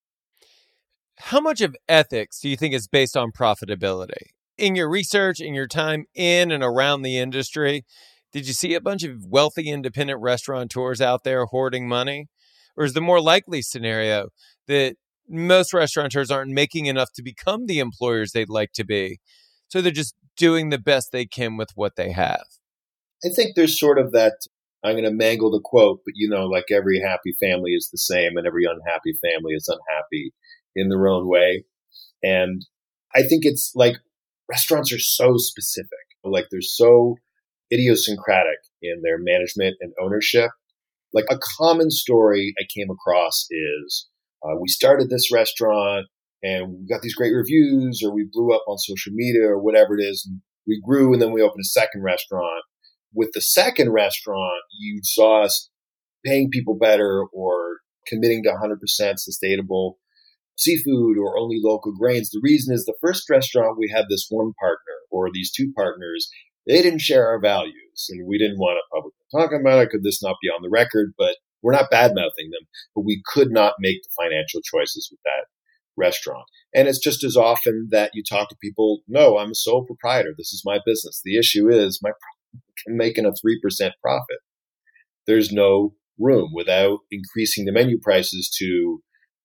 How 1.19 1.41
much 1.41 1.61
of 1.61 1.77
ethics 1.89 2.41
do 2.41 2.49
you 2.49 2.57
think 2.57 2.75
is 2.75 2.89
based 2.89 3.17
on 3.17 3.33
profitability? 3.33 4.31
In 4.57 4.77
your 4.77 4.89
research, 4.89 5.41
in 5.41 5.55
your 5.55 5.67
time 5.67 6.07
in 6.15 6.53
and 6.53 6.63
around 6.63 7.03
the 7.03 7.19
industry, 7.19 7.85
did 8.33 8.47
you 8.47 8.53
see 8.53 8.75
a 8.75 8.81
bunch 8.81 9.05
of 9.05 9.27
wealthy 9.27 9.71
independent 9.71 10.21
restaurateurs 10.21 11.01
out 11.01 11.25
there 11.25 11.45
hoarding 11.47 11.89
money? 11.89 12.29
Or 12.77 12.85
is 12.85 12.95
the 12.95 13.01
more 13.01 13.21
likely 13.21 13.63
scenario 13.63 14.29
that 14.67 14.97
most 15.29 15.73
restaurateurs 15.73 16.31
aren't 16.31 16.53
making 16.53 16.87
enough 16.87 17.13
to 17.15 17.23
become 17.23 17.67
the 17.67 17.79
employers 17.79 18.33
they'd 18.33 18.49
like 18.49 18.73
to 18.75 18.85
be? 18.85 19.21
So 19.69 19.81
they're 19.81 19.93
just 19.93 20.15
doing 20.37 20.71
the 20.71 20.79
best 20.79 21.13
they 21.13 21.27
can 21.27 21.57
with 21.57 21.71
what 21.75 21.97
they 21.97 22.13
have? 22.13 22.45
I 23.25 23.29
think 23.35 23.55
there's 23.55 23.79
sort 23.79 23.99
of 23.99 24.13
that 24.13 24.37
I'm 24.85 24.95
going 24.95 25.05
to 25.05 25.11
mangle 25.11 25.51
the 25.51 25.61
quote, 25.65 26.01
but 26.05 26.13
you 26.15 26.29
know, 26.29 26.45
like 26.45 26.67
every 26.71 27.01
happy 27.01 27.35
family 27.41 27.73
is 27.73 27.89
the 27.91 27.99
same 27.99 28.37
and 28.37 28.47
every 28.47 28.65
unhappy 28.65 29.15
family 29.23 29.55
is 29.55 29.69
unhappy 29.69 30.35
in 30.77 30.89
their 30.89 31.09
own 31.09 31.27
way. 31.29 31.65
And 32.23 32.67
I 33.15 33.23
think 33.23 33.45
it's 33.45 33.73
like 33.75 33.97
restaurants 34.51 34.93
are 34.93 34.99
so 34.99 35.37
specific, 35.37 35.89
like 36.23 36.47
they're 36.51 36.61
so 36.61 37.17
idiosyncratic 37.73 38.59
in 38.83 39.01
their 39.03 39.19
management 39.19 39.77
and 39.81 39.93
ownership. 40.01 40.51
Like 41.15 41.27
a 41.31 41.39
common 41.39 41.91
story 41.91 42.53
I 42.61 42.65
came 42.77 42.91
across 42.91 43.47
is 43.51 44.09
uh, 44.45 44.57
we 44.61 44.69
started 44.69 45.09
this 45.09 45.33
restaurant 45.33 46.07
and 46.43 46.69
we 46.69 46.87
got 46.87 47.01
these 47.01 47.15
great 47.15 47.33
reviews, 47.33 48.03
or 48.05 48.15
we 48.15 48.29
blew 48.31 48.55
up 48.55 48.63
on 48.69 48.77
social 48.77 49.13
media, 49.15 49.49
or 49.49 49.59
whatever 49.59 49.99
it 49.99 50.03
is. 50.03 50.27
And 50.29 50.43
we 50.67 50.79
grew, 50.85 51.15
and 51.15 51.23
then 51.23 51.33
we 51.33 51.41
opened 51.41 51.63
a 51.63 51.65
second 51.65 52.03
restaurant 52.03 52.63
with 53.15 53.31
the 53.33 53.41
second 53.41 53.93
restaurant, 53.93 54.63
you 54.79 55.01
saw 55.03 55.45
us 55.45 55.71
paying 56.27 56.51
people 56.51 56.77
better 56.77 57.25
or 57.33 57.79
committing 58.07 58.43
to 58.43 58.51
100% 58.51 59.19
sustainable 59.19 59.99
seafood 60.57 61.17
or 61.17 61.39
only 61.39 61.59
local 61.63 61.93
grains. 61.97 62.31
The 62.31 62.41
reason 62.43 62.75
is 62.75 62.85
the 62.85 62.95
first 63.01 63.31
restaurant, 63.31 63.79
we 63.79 63.91
had 63.95 64.07
this 64.09 64.27
one 64.29 64.53
partner 64.61 64.95
or 65.11 65.31
these 65.33 65.51
two 65.51 65.73
partners. 65.75 66.29
They 66.67 66.83
didn't 66.83 67.01
share 67.01 67.27
our 67.27 67.41
values 67.41 68.07
and 68.11 68.27
we 68.27 68.39
didn't 68.39 68.59
want 68.59 68.79
to 68.79 68.95
publicly 68.95 69.27
talk 69.33 69.59
about 69.59 69.83
it. 69.83 69.91
Could 69.91 70.03
this 70.03 70.23
not 70.23 70.37
be 70.43 70.49
on 70.49 70.63
the 70.63 70.71
record? 70.71 71.15
But 71.17 71.37
we're 71.65 71.73
not 71.73 71.91
bad 71.91 72.13
mouthing 72.15 72.51
them, 72.51 72.69
but 72.95 73.05
we 73.05 73.23
could 73.25 73.51
not 73.51 73.75
make 73.81 74.03
the 74.03 74.11
financial 74.23 74.61
choices 74.63 75.09
with 75.11 75.21
that 75.25 75.47
restaurant. 75.97 76.45
And 76.75 76.87
it's 76.87 76.99
just 76.99 77.25
as 77.25 77.37
often 77.37 77.89
that 77.91 78.11
you 78.13 78.23
talk 78.23 78.51
to 78.51 78.57
people, 78.63 79.01
no, 79.09 79.39
I'm 79.39 79.51
a 79.51 79.55
sole 79.55 79.85
proprietor. 79.85 80.35
This 80.37 80.53
is 80.53 80.63
my 80.65 80.79
business. 80.85 81.23
The 81.25 81.39
issue 81.39 81.71
is 81.71 82.01
my 82.03 82.11
making 82.87 83.25
a 83.25 83.31
3% 83.31 83.91
profit. 84.03 84.39
There's 85.27 85.51
no 85.51 85.95
room 86.19 86.51
without 86.53 86.99
increasing 87.11 87.65
the 87.65 87.73
menu 87.73 87.99
prices 87.99 88.55
to 88.59 89.01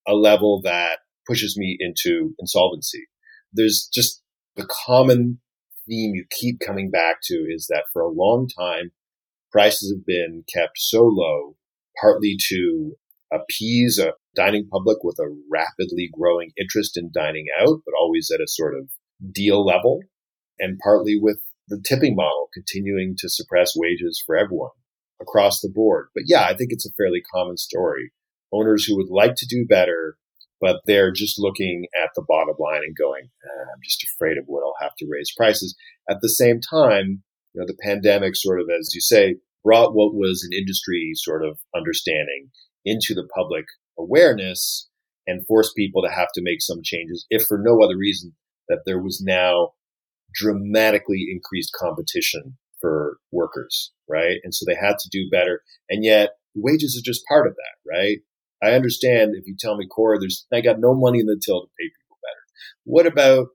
a 0.06 0.14
level 0.14 0.60
that 0.64 0.98
pushes 1.26 1.56
me 1.56 1.76
into 1.80 2.34
insolvency. 2.38 3.06
There's 3.52 3.88
just 3.92 4.22
the 4.56 4.68
common 4.86 5.40
theme 5.88 6.14
you 6.14 6.24
keep 6.30 6.60
coming 6.60 6.90
back 6.90 7.16
to 7.24 7.34
is 7.34 7.66
that 7.70 7.84
for 7.92 8.02
a 8.02 8.10
long 8.10 8.46
time, 8.46 8.90
prices 9.50 9.92
have 9.96 10.06
been 10.06 10.44
kept 10.52 10.72
so 10.76 11.02
low, 11.02 11.56
partly 12.00 12.36
to 12.48 12.94
appease 13.32 13.98
a 13.98 14.12
dining 14.34 14.66
public 14.70 14.98
with 15.02 15.18
a 15.18 15.34
rapidly 15.50 16.10
growing 16.12 16.50
interest 16.56 16.96
in 16.96 17.10
dining 17.12 17.46
out, 17.60 17.80
but 17.84 17.94
always 18.00 18.30
at 18.32 18.40
a 18.40 18.48
sort 18.48 18.74
of 18.74 18.88
deal 19.32 19.64
level, 19.64 20.00
and 20.58 20.78
partly 20.82 21.18
with 21.20 21.38
the 21.68 21.82
tipping 21.86 22.16
model 22.16 22.48
continuing 22.52 23.14
to 23.18 23.28
suppress 23.28 23.72
wages 23.76 24.22
for 24.24 24.36
everyone 24.36 24.70
across 25.20 25.60
the 25.60 25.70
board. 25.72 26.08
But 26.14 26.24
yeah, 26.26 26.42
I 26.42 26.54
think 26.54 26.72
it's 26.72 26.86
a 26.86 26.92
fairly 26.96 27.22
common 27.32 27.56
story. 27.56 28.12
Owners 28.52 28.84
who 28.84 28.96
would 28.96 29.10
like 29.10 29.36
to 29.36 29.46
do 29.46 29.64
better, 29.68 30.16
but 30.60 30.80
they're 30.86 31.12
just 31.12 31.38
looking 31.38 31.86
at 32.02 32.10
the 32.16 32.24
bottom 32.26 32.56
line 32.58 32.82
and 32.84 32.96
going, 32.96 33.24
eh, 33.44 33.62
I'm 33.72 33.80
just 33.84 34.04
afraid 34.04 34.38
of 34.38 34.44
what 34.46 34.62
I'll 34.62 34.82
have 34.82 34.96
to 34.98 35.06
raise 35.08 35.32
prices. 35.36 35.76
At 36.08 36.20
the 36.20 36.28
same 36.28 36.60
time, 36.60 37.22
you 37.54 37.60
know, 37.60 37.66
the 37.66 37.78
pandemic 37.80 38.34
sort 38.34 38.60
of, 38.60 38.68
as 38.68 38.94
you 38.94 39.00
say, 39.00 39.36
brought 39.64 39.94
what 39.94 40.14
was 40.14 40.42
an 40.42 40.56
industry 40.56 41.12
sort 41.14 41.44
of 41.44 41.58
understanding 41.74 42.50
into 42.84 43.14
the 43.14 43.28
public 43.34 43.64
awareness 43.98 44.88
and 45.26 45.46
forced 45.46 45.76
people 45.76 46.02
to 46.02 46.10
have 46.10 46.28
to 46.34 46.42
make 46.42 46.62
some 46.62 46.80
changes, 46.82 47.26
if 47.30 47.42
for 47.44 47.58
no 47.62 47.82
other 47.84 47.96
reason 47.96 48.34
that 48.68 48.82
there 48.86 49.00
was 49.00 49.22
now 49.24 49.70
dramatically 50.34 51.26
increased 51.30 51.72
competition 51.78 52.56
for 52.80 53.18
workers, 53.30 53.92
right? 54.08 54.38
And 54.42 54.54
so 54.54 54.64
they 54.66 54.74
had 54.74 54.98
to 54.98 55.08
do 55.10 55.28
better. 55.30 55.62
And 55.88 56.04
yet 56.04 56.30
wages 56.54 56.96
are 56.96 57.04
just 57.04 57.26
part 57.26 57.46
of 57.46 57.54
that, 57.54 57.90
right? 57.90 58.18
I 58.62 58.74
understand 58.74 59.32
if 59.34 59.46
you 59.46 59.56
tell 59.58 59.76
me, 59.76 59.86
Cora, 59.86 60.18
there's, 60.18 60.46
I 60.52 60.60
got 60.60 60.80
no 60.80 60.94
money 60.94 61.20
in 61.20 61.26
the 61.26 61.40
till 61.44 61.62
to 61.62 61.66
pay 61.78 61.84
people 61.84 62.18
better. 62.22 62.42
What 62.84 63.06
about 63.06 63.48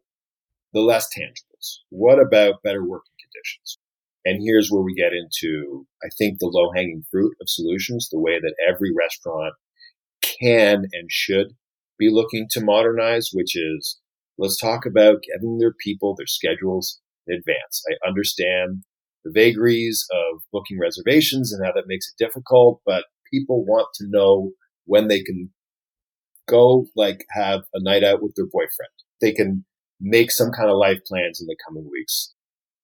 the 0.73 0.81
less 0.81 1.07
tangibles? 1.15 1.79
What 1.89 2.19
about 2.19 2.63
better 2.63 2.83
working 2.83 3.13
conditions? 3.21 3.79
And 4.25 4.41
here's 4.43 4.69
where 4.69 4.81
we 4.81 4.95
get 4.95 5.13
into, 5.13 5.85
I 6.03 6.09
think, 6.17 6.39
the 6.39 6.47
low 6.47 6.71
hanging 6.75 7.03
fruit 7.11 7.33
of 7.39 7.49
solutions, 7.49 8.09
the 8.11 8.19
way 8.19 8.39
that 8.39 8.55
every 8.67 8.89
restaurant 8.97 9.53
can 10.21 10.85
and 10.91 11.09
should 11.09 11.53
be 11.97 12.09
looking 12.09 12.47
to 12.51 12.63
modernize, 12.63 13.29
which 13.31 13.55
is 13.55 13.99
let's 14.37 14.59
talk 14.59 14.85
about 14.85 15.21
getting 15.21 15.59
their 15.59 15.73
people, 15.83 16.15
their 16.15 16.27
schedules 16.27 16.99
in 17.27 17.35
advance. 17.35 17.83
I 17.89 18.07
understand 18.07 18.83
the 19.23 19.31
vagaries 19.33 20.05
of 20.11 20.41
booking 20.51 20.79
reservations 20.79 21.53
and 21.53 21.65
how 21.65 21.71
that 21.73 21.87
makes 21.87 22.07
it 22.07 22.23
difficult, 22.23 22.81
but 22.85 23.05
people 23.31 23.65
want 23.65 23.87
to 23.95 24.05
know 24.07 24.51
when 24.85 25.07
they 25.07 25.21
can 25.21 25.49
go 26.47 26.85
like 26.95 27.25
have 27.31 27.61
a 27.73 27.81
night 27.81 28.03
out 28.03 28.21
with 28.21 28.33
their 28.35 28.45
boyfriend. 28.45 28.91
They 29.21 29.31
can 29.31 29.65
make 29.99 30.31
some 30.31 30.51
kind 30.51 30.69
of 30.69 30.77
life 30.77 30.99
plans 31.07 31.41
in 31.41 31.47
the 31.47 31.57
coming 31.67 31.89
weeks. 31.91 32.34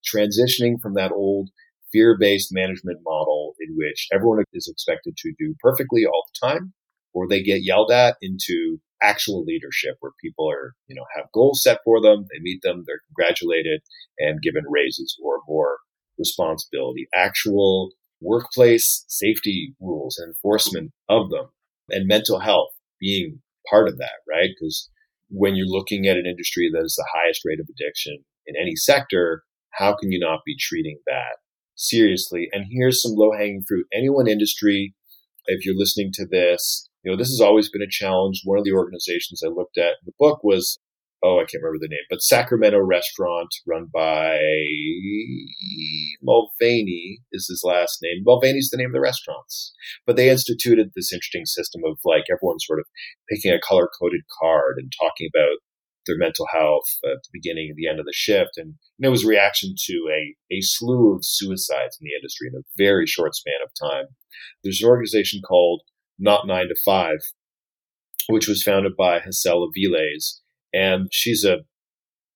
Transitioning 0.03 0.79
from 0.81 0.93
that 0.96 1.12
old 1.12 1.50
fear-based 1.91 2.53
management 2.53 3.00
model 3.03 3.53
in 3.60 3.75
which 3.75 4.08
everyone 4.13 4.43
is 4.53 4.70
expected 4.72 5.15
to 5.17 5.34
do 5.38 5.55
perfectly 5.60 6.05
all 6.05 6.24
the 6.27 6.48
time 6.48 6.74
or 7.13 7.27
they 7.27 7.43
get 7.43 7.63
yelled 7.63 7.91
at 7.91 8.15
into 8.22 8.79
actual 9.03 9.43
leadership 9.43 9.98
where 10.00 10.12
people 10.22 10.50
are, 10.50 10.74
you 10.88 10.96
know, 10.96 11.05
have 11.15 11.25
goals 11.34 11.63
set 11.63 11.79
for 11.84 12.01
them, 12.01 12.25
they 12.31 12.39
meet 12.41 12.62
them, 12.62 12.84
they're 12.86 13.01
congratulated 13.08 13.81
and 14.20 14.41
given 14.41 14.63
raises 14.70 15.17
or 15.24 15.39
more 15.48 15.79
responsibility, 16.17 17.08
actual 17.15 17.91
workplace 18.22 19.03
safety 19.08 19.75
rules 19.79 20.17
and 20.17 20.29
enforcement 20.29 20.91
of 21.10 21.29
them 21.29 21.48
and 21.89 22.08
mental 22.08 22.39
health 22.39 22.70
being 23.00 23.41
part 23.70 23.88
of 23.88 23.98
that, 23.98 24.22
right? 24.29 24.50
Because 24.50 24.89
when 25.29 25.55
you're 25.55 25.65
looking 25.65 26.08
at 26.08 26.17
an 26.17 26.25
industry 26.25 26.70
that 26.72 26.84
is 26.84 26.96
the 26.96 27.08
highest 27.13 27.41
rate 27.43 27.60
of 27.60 27.67
addiction 27.70 28.24
in 28.46 28.55
any 28.62 28.75
sector, 28.75 29.43
how 29.74 29.96
can 29.96 30.12
you 30.12 30.20
not 30.20 30.42
be 30.46 30.56
treating 30.60 31.00
that 31.06 31.38
seriously? 31.75 32.50
And 32.51 32.66
here's 32.70 33.01
some 33.01 33.13
low 33.16 33.32
hanging 33.32 33.63
fruit. 33.68 33.88
Anyone 33.94 34.28
industry, 34.28 34.94
if 35.46 35.66
you're 35.66 35.78
listening 35.78 36.12
to 36.13 36.25
this, 36.25 36.88
you 37.04 37.12
know, 37.12 37.18
this 37.18 37.30
has 37.30 37.42
always 37.42 37.70
been 37.70 37.82
a 37.82 37.90
challenge. 37.90 38.42
One 38.44 38.60
of 38.60 38.66
the 38.66 38.74
organizations 38.74 39.42
I 39.44 39.50
looked 39.50 39.78
at 39.78 39.98
in 40.01 40.06
the 40.06 40.13
book 40.20 40.44
was 40.44 40.80
oh, 41.24 41.38
I 41.38 41.46
can't 41.46 41.62
remember 41.62 41.80
the 41.80 41.88
name, 41.88 42.06
but 42.10 42.22
Sacramento 42.22 42.80
restaurant 42.80 43.50
run 43.67 43.88
by 43.93 44.39
Mulvaney 46.22 47.19
is 47.32 47.48
his 47.48 47.62
last 47.63 48.00
name. 48.02 48.24
Mulvaney's 48.26 48.69
the 48.72 48.78
name 48.78 48.88
of 48.88 48.93
the 48.93 49.02
restaurants. 49.02 49.74
But 50.06 50.15
they 50.15 50.30
instituted 50.30 50.91
this 50.95 51.13
interesting 51.13 51.45
system 51.45 51.82
of 51.86 52.00
like 52.04 52.24
everyone 52.32 52.60
sort 52.60 52.80
of 52.80 52.86
picking 53.30 53.54
a 53.54 53.60
color 53.60 53.88
coded 54.00 54.22
card 54.39 54.76
and 54.78 54.91
talking 55.00 55.30
about 55.34 55.58
their 56.06 56.18
mental 56.18 56.48
health 56.52 56.86
at 57.06 57.24
the 57.24 57.30
beginning 57.32 57.68
and 57.70 57.78
the 57.78 57.88
end 57.88 58.00
of 58.00 58.06
the 58.06 58.14
shift. 58.14 58.58
And, 58.58 58.76
and 58.98 59.06
it 59.06 59.10
was 59.10 59.24
a 59.24 59.28
reaction 59.28 59.76
to 59.78 59.94
a, 60.12 60.56
a 60.56 60.62
slew 60.62 61.16
of 61.16 61.26
suicides 61.26 61.98
in 62.00 62.06
the 62.06 62.16
industry 62.16 62.50
in 62.52 62.60
a 62.60 62.66
very 62.78 63.06
short 63.06 63.36
span 63.36 63.54
of 63.64 63.72
time. 63.80 64.06
There's 64.64 64.82
an 64.82 64.90
organization 64.90 65.42
called 65.42 65.82
Not 66.18 66.48
Nine 66.48 66.68
to 66.68 66.76
Five, 66.84 67.20
which 68.28 68.48
was 68.48 68.64
founded 68.64 68.96
by 68.98 69.20
Hassel 69.20 69.70
Aviles 69.70 70.42
and 70.74 71.10
she's 71.12 71.44
a, 71.44 71.58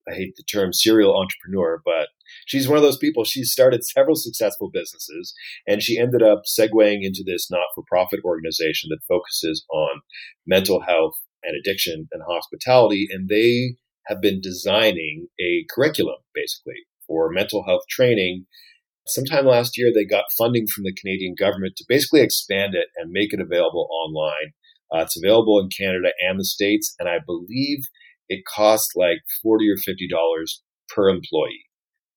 I 0.07 0.13
hate 0.13 0.35
the 0.35 0.43
term 0.43 0.71
serial 0.73 1.17
entrepreneur, 1.17 1.81
but 1.83 2.09
she's 2.45 2.67
one 2.67 2.77
of 2.77 2.83
those 2.83 2.97
people. 2.97 3.23
She 3.23 3.43
started 3.43 3.83
several 3.83 4.15
successful 4.15 4.69
businesses 4.71 5.33
and 5.67 5.81
she 5.81 5.97
ended 5.97 6.21
up 6.21 6.43
segueing 6.45 6.99
into 7.01 7.23
this 7.25 7.49
not 7.49 7.67
for 7.73 7.83
profit 7.87 8.19
organization 8.23 8.89
that 8.89 9.05
focuses 9.07 9.65
on 9.71 10.01
mental 10.45 10.81
health 10.81 11.15
and 11.45 11.55
addiction 11.57 12.07
and 12.11 12.23
hospitality. 12.27 13.07
And 13.11 13.29
they 13.29 13.75
have 14.07 14.21
been 14.21 14.41
designing 14.41 15.27
a 15.39 15.65
curriculum 15.73 16.17
basically 16.33 16.85
for 17.07 17.29
mental 17.29 17.63
health 17.65 17.83
training. 17.89 18.45
Sometime 19.07 19.45
last 19.45 19.77
year, 19.77 19.91
they 19.93 20.05
got 20.05 20.25
funding 20.37 20.65
from 20.67 20.83
the 20.83 20.93
Canadian 20.93 21.35
government 21.37 21.75
to 21.77 21.85
basically 21.87 22.21
expand 22.21 22.73
it 22.73 22.87
and 22.97 23.11
make 23.11 23.33
it 23.33 23.39
available 23.39 23.87
online. 23.91 24.53
Uh, 24.93 25.01
it's 25.01 25.17
available 25.17 25.59
in 25.59 25.69
Canada 25.69 26.09
and 26.27 26.39
the 26.39 26.45
States. 26.45 26.95
And 26.99 27.09
I 27.09 27.19
believe 27.25 27.79
it 28.29 28.43
costs 28.45 28.95
like 28.95 29.19
40 29.43 29.69
or 29.69 29.77
50 29.77 30.07
dollars 30.07 30.63
per 30.89 31.09
employee, 31.09 31.65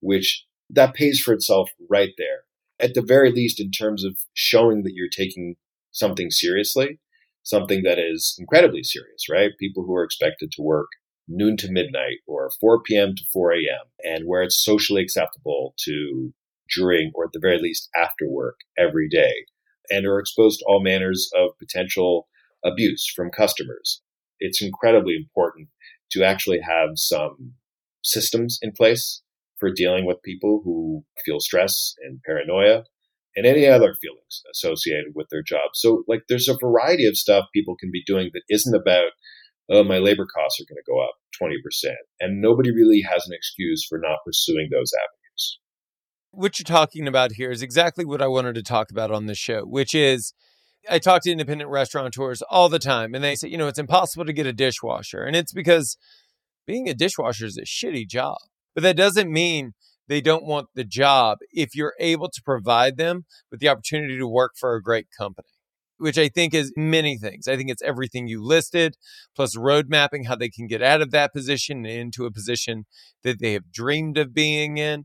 which 0.00 0.44
that 0.70 0.94
pays 0.94 1.20
for 1.20 1.32
itself 1.32 1.70
right 1.90 2.12
there. 2.18 2.44
At 2.80 2.94
the 2.94 3.02
very 3.02 3.32
least, 3.32 3.60
in 3.60 3.70
terms 3.70 4.04
of 4.04 4.16
showing 4.34 4.82
that 4.84 4.92
you're 4.94 5.08
taking 5.08 5.56
something 5.90 6.30
seriously, 6.30 7.00
something 7.48 7.82
that 7.82 7.98
is 7.98 8.36
incredibly 8.38 8.82
serious, 8.82 9.24
right? 9.30 9.52
People 9.58 9.82
who 9.84 9.94
are 9.94 10.04
expected 10.04 10.52
to 10.52 10.62
work 10.62 10.88
noon 11.28 11.56
to 11.56 11.72
midnight 11.72 12.18
or 12.26 12.50
4 12.60 12.82
p.m. 12.82 13.14
to 13.16 13.22
4 13.32 13.52
a.m. 13.52 13.86
and 14.04 14.24
where 14.26 14.42
it's 14.42 14.62
socially 14.62 15.02
acceptable 15.02 15.74
to 15.84 16.32
during 16.74 17.10
or 17.14 17.24
at 17.24 17.32
the 17.32 17.40
very 17.40 17.58
least 17.58 17.88
after 17.96 18.28
work 18.28 18.56
every 18.78 19.08
day 19.08 19.32
and 19.88 20.06
are 20.06 20.18
exposed 20.18 20.58
to 20.58 20.64
all 20.68 20.82
manners 20.82 21.30
of 21.34 21.58
potential 21.58 22.28
abuse 22.62 23.10
from 23.14 23.30
customers. 23.30 24.02
It's 24.40 24.60
incredibly 24.60 25.16
important 25.16 25.68
to 26.12 26.22
actually 26.24 26.60
have 26.60 26.90
some 26.96 27.54
systems 28.02 28.58
in 28.60 28.72
place 28.72 29.22
for 29.58 29.72
dealing 29.72 30.04
with 30.04 30.22
people 30.22 30.60
who 30.64 31.04
feel 31.24 31.40
stress 31.40 31.94
and 32.02 32.20
paranoia 32.26 32.84
and 33.36 33.46
any 33.46 33.66
other 33.66 33.94
feelings 34.00 34.42
associated 34.52 35.12
with 35.14 35.28
their 35.30 35.42
job. 35.42 35.70
So, 35.74 36.04
like, 36.08 36.22
there's 36.28 36.48
a 36.48 36.56
variety 36.60 37.06
of 37.06 37.16
stuff 37.16 37.46
people 37.54 37.76
can 37.78 37.90
be 37.92 38.02
doing 38.06 38.30
that 38.32 38.42
isn't 38.48 38.74
about, 38.74 39.10
oh, 39.70 39.84
my 39.84 39.98
labor 39.98 40.26
costs 40.26 40.60
are 40.60 40.68
going 40.68 40.82
to 40.82 40.90
go 40.90 41.00
up 41.00 41.14
20%. 41.40 41.92
And 42.20 42.40
nobody 42.40 42.70
really 42.70 43.02
has 43.08 43.26
an 43.26 43.34
excuse 43.34 43.86
for 43.88 43.98
not 43.98 44.18
pursuing 44.24 44.68
those 44.70 44.92
avenues. 44.92 45.58
What 46.30 46.58
you're 46.58 46.64
talking 46.64 47.08
about 47.08 47.32
here 47.32 47.50
is 47.50 47.62
exactly 47.62 48.04
what 48.04 48.22
I 48.22 48.26
wanted 48.26 48.54
to 48.56 48.62
talk 48.62 48.90
about 48.90 49.10
on 49.10 49.26
this 49.26 49.38
show, 49.38 49.62
which 49.62 49.94
is 49.94 50.34
I 50.88 50.98
talk 50.98 51.22
to 51.22 51.30
independent 51.30 51.70
restaurateurs 51.70 52.42
all 52.42 52.68
the 52.68 52.78
time, 52.78 53.14
and 53.14 53.22
they 53.22 53.34
say, 53.34 53.48
you 53.48 53.58
know, 53.58 53.68
it's 53.68 53.78
impossible 53.78 54.24
to 54.24 54.32
get 54.32 54.46
a 54.46 54.52
dishwasher. 54.52 55.22
And 55.22 55.34
it's 55.34 55.52
because 55.52 55.96
being 56.66 56.88
a 56.88 56.94
dishwasher 56.94 57.46
is 57.46 57.58
a 57.58 57.62
shitty 57.62 58.08
job. 58.08 58.38
But 58.74 58.82
that 58.82 58.96
doesn't 58.96 59.32
mean 59.32 59.72
they 60.08 60.20
don't 60.20 60.44
want 60.44 60.68
the 60.74 60.84
job 60.84 61.38
if 61.52 61.74
you're 61.74 61.94
able 62.00 62.28
to 62.30 62.42
provide 62.42 62.96
them 62.96 63.24
with 63.50 63.60
the 63.60 63.68
opportunity 63.68 64.18
to 64.18 64.26
work 64.26 64.52
for 64.58 64.74
a 64.74 64.82
great 64.82 65.06
company, 65.16 65.48
which 65.98 66.18
I 66.18 66.28
think 66.28 66.54
is 66.54 66.72
many 66.76 67.18
things. 67.18 67.46
I 67.46 67.56
think 67.56 67.70
it's 67.70 67.82
everything 67.82 68.26
you 68.26 68.42
listed, 68.42 68.96
plus 69.36 69.56
road 69.56 69.86
mapping, 69.88 70.24
how 70.24 70.36
they 70.36 70.48
can 70.48 70.66
get 70.66 70.82
out 70.82 71.02
of 71.02 71.10
that 71.12 71.32
position 71.32 71.84
and 71.84 71.86
into 71.86 72.26
a 72.26 72.32
position 72.32 72.86
that 73.22 73.40
they 73.40 73.52
have 73.52 73.70
dreamed 73.70 74.18
of 74.18 74.34
being 74.34 74.78
in 74.78 75.04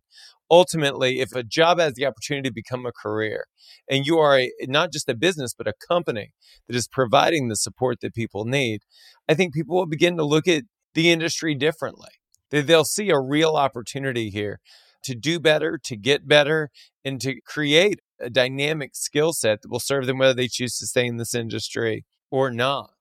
ultimately, 0.54 1.20
if 1.20 1.34
a 1.34 1.42
job 1.44 1.80
has 1.80 1.94
the 1.94 2.06
opportunity 2.06 2.48
to 2.48 2.54
become 2.54 2.86
a 2.86 2.92
career 2.92 3.46
and 3.89 4.06
you 4.06 4.20
are 4.20 4.38
a, 4.38 4.52
not 4.62 4.92
just 4.92 5.10
a 5.10 5.16
business, 5.16 5.54
but 5.58 5.68
a 5.68 5.74
company 5.88 6.32
that 6.68 6.76
is 6.76 6.88
providing 6.88 7.48
the 7.48 7.56
support 7.56 8.00
that 8.02 8.13
people 8.13 8.46
need, 8.46 8.82
I 9.28 9.34
think 9.34 9.54
people 9.54 9.76
will 9.76 9.88
begin 9.88 10.16
to 10.18 10.24
look 10.24 10.48
at 10.48 10.63
the 10.94 11.12
industry 11.12 11.56
differently. 11.56 12.12
They'll 12.52 12.86
see 12.86 13.10
a 13.10 13.20
real 13.20 13.56
opportunity 13.56 14.30
here 14.30 14.60
to 15.04 15.16
do 15.16 15.39
better, 15.39 15.78
to 15.84 15.96
get 15.96 16.28
better, 16.28 16.70
and 17.06 17.20
to 17.22 17.39
create 17.42 18.00
a 18.20 18.30
dynamic 18.30 18.96
skill 18.96 19.34
set 19.34 19.62
that 19.62 19.72
will 19.72 19.80
serve 19.80 20.06
them 20.06 20.18
whether 20.18 20.34
they 20.34 20.48
choose 20.48 20.78
to 20.78 20.88
stay 20.88 21.06
in 21.06 21.18
this 21.18 21.36
industry 21.36 22.06
or 22.32 22.50
not. 22.50 22.92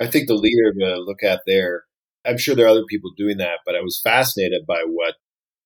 I 0.00 0.06
think 0.06 0.28
the 0.28 0.34
leader 0.34 0.74
to 0.80 1.00
look 1.00 1.22
at 1.22 1.40
there, 1.46 1.84
I'm 2.26 2.38
sure 2.38 2.54
there 2.54 2.66
are 2.66 2.70
other 2.70 2.84
people 2.88 3.10
doing 3.16 3.38
that, 3.38 3.60
but 3.64 3.74
I 3.74 3.80
was 3.80 4.00
fascinated 4.04 4.66
by 4.66 4.82
what 4.86 5.14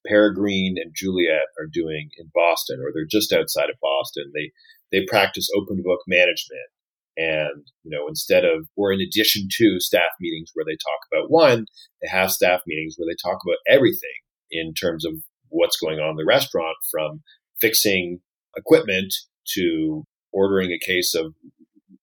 Peregrine 0.06 0.76
and 0.78 0.94
Juliet 0.94 1.48
are 1.58 1.66
doing 1.70 2.10
in 2.16 2.30
Boston, 2.32 2.80
or 2.80 2.92
they're 2.94 3.04
just 3.10 3.32
outside 3.32 3.68
of 3.68 3.76
Boston. 3.82 4.32
They 4.34 4.52
they 4.92 5.04
practice 5.06 5.48
open 5.54 5.82
book 5.84 6.00
management, 6.06 6.70
And, 7.16 7.66
you 7.82 7.90
know, 7.90 8.08
instead 8.08 8.44
of, 8.44 8.66
or 8.76 8.92
in 8.92 9.00
addition 9.00 9.48
to 9.58 9.78
staff 9.78 10.08
meetings 10.20 10.52
where 10.54 10.64
they 10.64 10.76
talk 10.76 11.00
about 11.12 11.30
one, 11.30 11.66
they 12.00 12.08
have 12.08 12.30
staff 12.30 12.62
meetings 12.66 12.94
where 12.96 13.06
they 13.06 13.16
talk 13.22 13.40
about 13.44 13.58
everything 13.68 14.18
in 14.50 14.72
terms 14.74 15.04
of 15.04 15.14
what's 15.50 15.78
going 15.78 15.98
on 15.98 16.10
in 16.10 16.16
the 16.16 16.24
restaurant 16.26 16.76
from 16.90 17.22
fixing 17.60 18.20
equipment 18.56 19.12
to 19.54 20.04
ordering 20.32 20.70
a 20.72 20.84
case 20.84 21.14
of 21.14 21.34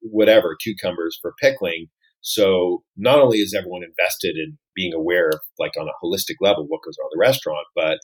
whatever 0.01 0.55
cucumbers 0.62 1.17
for 1.21 1.33
pickling. 1.41 1.88
So 2.21 2.83
not 2.95 3.19
only 3.19 3.39
is 3.39 3.53
everyone 3.53 3.83
invested 3.83 4.36
in 4.36 4.57
being 4.75 4.93
aware, 4.93 5.29
of 5.29 5.39
like 5.57 5.73
on 5.79 5.88
a 5.88 6.05
holistic 6.05 6.36
level, 6.41 6.65
what 6.67 6.81
goes 6.83 6.97
on 6.99 7.10
in 7.12 7.17
the 7.17 7.25
restaurant, 7.25 7.65
but 7.75 7.99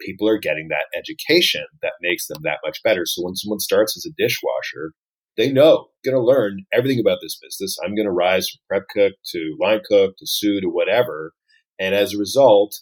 people 0.00 0.28
are 0.28 0.38
getting 0.38 0.68
that 0.68 0.86
education 0.96 1.64
that 1.82 1.92
makes 2.00 2.26
them 2.26 2.38
that 2.42 2.58
much 2.64 2.82
better. 2.82 3.04
So 3.06 3.22
when 3.22 3.36
someone 3.36 3.60
starts 3.60 3.96
as 3.96 4.04
a 4.06 4.14
dishwasher, 4.16 4.92
they 5.36 5.52
know 5.52 5.86
going 6.04 6.16
to 6.16 6.20
learn 6.20 6.64
everything 6.72 6.98
about 6.98 7.18
this 7.22 7.38
business. 7.40 7.78
I'm 7.82 7.94
going 7.94 8.06
to 8.06 8.12
rise 8.12 8.48
from 8.48 8.60
prep 8.68 8.88
cook 8.90 9.12
to 9.32 9.56
line 9.60 9.80
cook 9.88 10.16
to 10.18 10.26
sous 10.26 10.60
to 10.60 10.68
whatever. 10.68 11.32
And 11.78 11.94
as 11.94 12.12
a 12.12 12.18
result, 12.18 12.76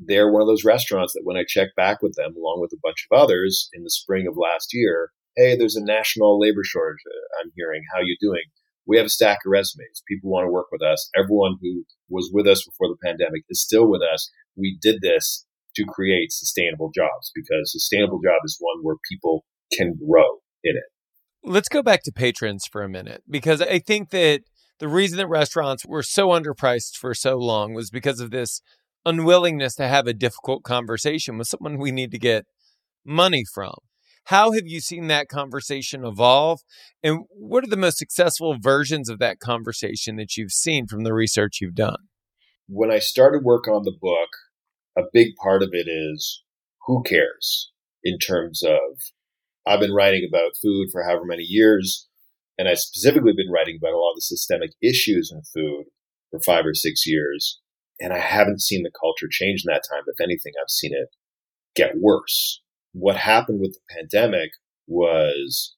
they're 0.00 0.32
one 0.32 0.42
of 0.42 0.48
those 0.48 0.64
restaurants 0.64 1.12
that 1.12 1.22
when 1.24 1.36
I 1.36 1.44
check 1.46 1.68
back 1.76 2.02
with 2.02 2.14
them, 2.16 2.34
along 2.36 2.60
with 2.60 2.72
a 2.72 2.80
bunch 2.82 3.06
of 3.10 3.18
others 3.18 3.68
in 3.72 3.84
the 3.84 3.90
spring 3.90 4.26
of 4.26 4.36
last 4.36 4.70
year, 4.72 5.10
hey, 5.36 5.56
there's 5.56 5.76
a 5.76 5.84
national 5.84 6.40
labor 6.40 6.64
shortage. 6.64 7.02
Uh, 7.06 7.42
I'm 7.42 7.52
hearing. 7.54 7.82
How 7.94 8.00
you 8.00 8.16
doing? 8.20 8.44
We 8.86 8.96
have 8.96 9.06
a 9.06 9.10
stack 9.10 9.38
of 9.46 9.50
resumes. 9.50 10.02
People 10.08 10.30
want 10.30 10.46
to 10.46 10.50
work 10.50 10.66
with 10.72 10.82
us. 10.82 11.10
Everyone 11.16 11.56
who 11.60 11.84
was 12.08 12.30
with 12.32 12.46
us 12.46 12.64
before 12.64 12.88
the 12.88 12.96
pandemic 13.04 13.42
is 13.48 13.62
still 13.62 13.88
with 13.88 14.02
us. 14.02 14.30
We 14.56 14.78
did 14.80 15.00
this 15.02 15.44
to 15.76 15.84
create 15.84 16.32
sustainable 16.32 16.90
jobs 16.94 17.30
because 17.34 17.70
sustainable 17.70 18.20
job 18.24 18.40
is 18.44 18.56
one 18.58 18.82
where 18.82 18.96
people 19.08 19.44
can 19.72 19.94
grow 19.94 20.38
in 20.64 20.76
it. 20.76 20.84
Let's 21.44 21.68
go 21.68 21.82
back 21.82 22.02
to 22.04 22.12
patrons 22.12 22.66
for 22.66 22.82
a 22.82 22.88
minute 22.88 23.22
because 23.28 23.62
I 23.62 23.78
think 23.78 24.10
that 24.10 24.42
the 24.80 24.88
reason 24.88 25.18
that 25.18 25.28
restaurants 25.28 25.86
were 25.86 26.02
so 26.02 26.28
underpriced 26.28 26.96
for 26.96 27.14
so 27.14 27.36
long 27.36 27.74
was 27.74 27.90
because 27.90 28.18
of 28.18 28.30
this 28.30 28.60
unwillingness 29.04 29.74
to 29.76 29.88
have 29.88 30.06
a 30.06 30.14
difficult 30.14 30.62
conversation 30.62 31.38
with 31.38 31.48
someone 31.48 31.78
we 31.78 31.90
need 31.90 32.10
to 32.12 32.18
get 32.18 32.46
money 33.04 33.44
from. 33.52 33.74
How 34.24 34.52
have 34.52 34.66
you 34.66 34.80
seen 34.80 35.08
that 35.08 35.28
conversation 35.28 36.04
evolve? 36.04 36.60
And 37.02 37.24
what 37.30 37.64
are 37.64 37.70
the 37.70 37.76
most 37.76 37.98
successful 37.98 38.56
versions 38.60 39.08
of 39.08 39.18
that 39.18 39.40
conversation 39.40 40.16
that 40.16 40.36
you've 40.36 40.52
seen 40.52 40.86
from 40.86 41.04
the 41.04 41.14
research 41.14 41.58
you've 41.60 41.74
done? 41.74 41.96
When 42.68 42.90
I 42.90 42.98
started 42.98 43.42
work 43.42 43.66
on 43.66 43.82
the 43.84 43.96
book, 43.98 44.28
a 44.96 45.02
big 45.12 45.34
part 45.42 45.62
of 45.62 45.70
it 45.72 45.88
is 45.88 46.42
who 46.86 47.02
cares 47.02 47.72
in 48.04 48.18
terms 48.18 48.62
of 48.62 48.78
I've 49.66 49.80
been 49.80 49.94
writing 49.94 50.26
about 50.28 50.52
food 50.62 50.88
for 50.90 51.04
however 51.04 51.24
many 51.24 51.42
years, 51.42 52.08
and 52.58 52.68
I 52.68 52.74
specifically 52.74 53.32
been 53.36 53.50
writing 53.52 53.78
about 53.80 53.94
a 53.94 53.98
lot 53.98 54.12
of 54.12 54.16
the 54.16 54.22
systemic 54.22 54.70
issues 54.82 55.32
in 55.32 55.42
food 55.42 55.86
for 56.30 56.40
five 56.40 56.64
or 56.66 56.74
six 56.74 57.06
years. 57.06 57.60
And 58.00 58.12
I 58.12 58.18
haven't 58.18 58.62
seen 58.62 58.82
the 58.82 58.90
culture 58.98 59.28
change 59.30 59.64
in 59.64 59.72
that 59.72 59.82
time. 59.90 60.02
If 60.06 60.20
anything, 60.20 60.52
I've 60.60 60.70
seen 60.70 60.92
it 60.94 61.08
get 61.76 61.98
worse. 61.98 62.62
What 62.92 63.16
happened 63.16 63.60
with 63.60 63.74
the 63.74 63.94
pandemic 63.94 64.50
was 64.86 65.76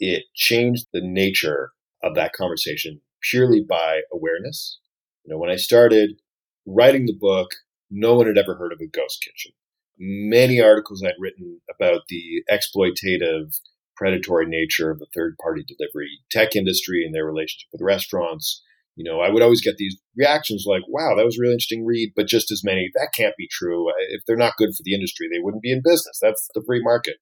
it 0.00 0.24
changed 0.34 0.86
the 0.92 1.02
nature 1.02 1.72
of 2.02 2.14
that 2.14 2.32
conversation 2.32 3.00
purely 3.22 3.60
by 3.66 4.00
awareness. 4.12 4.78
You 5.24 5.32
know, 5.32 5.38
when 5.38 5.50
I 5.50 5.56
started 5.56 6.20
writing 6.66 7.06
the 7.06 7.16
book, 7.18 7.50
no 7.90 8.14
one 8.14 8.26
had 8.26 8.38
ever 8.38 8.56
heard 8.56 8.72
of 8.72 8.80
a 8.80 8.86
ghost 8.86 9.22
kitchen. 9.24 9.52
Many 9.98 10.60
articles 10.60 11.02
I'd 11.04 11.12
written 11.18 11.60
about 11.72 12.02
the 12.08 12.42
exploitative, 12.50 13.60
predatory 13.94 14.46
nature 14.46 14.90
of 14.90 14.98
the 14.98 15.06
third 15.14 15.36
party 15.40 15.62
delivery 15.62 16.18
tech 16.30 16.56
industry 16.56 17.04
and 17.04 17.14
their 17.14 17.26
relationship 17.26 17.68
with 17.70 17.82
restaurants. 17.82 18.62
You 18.96 19.10
know, 19.10 19.20
I 19.20 19.30
would 19.30 19.42
always 19.42 19.62
get 19.62 19.76
these 19.78 19.96
reactions 20.16 20.64
like, 20.66 20.82
wow, 20.86 21.14
that 21.16 21.24
was 21.24 21.38
a 21.38 21.40
really 21.40 21.54
interesting 21.54 21.86
read, 21.86 22.12
but 22.14 22.26
just 22.26 22.50
as 22.50 22.62
many, 22.62 22.90
that 22.94 23.12
can't 23.16 23.36
be 23.38 23.48
true. 23.50 23.88
Uh, 23.88 23.94
if 24.10 24.22
they're 24.26 24.36
not 24.36 24.56
good 24.58 24.70
for 24.76 24.82
the 24.84 24.94
industry, 24.94 25.28
they 25.30 25.40
wouldn't 25.40 25.62
be 25.62 25.72
in 25.72 25.80
business. 25.82 26.18
That's 26.20 26.48
the 26.54 26.62
free 26.66 26.82
market. 26.82 27.16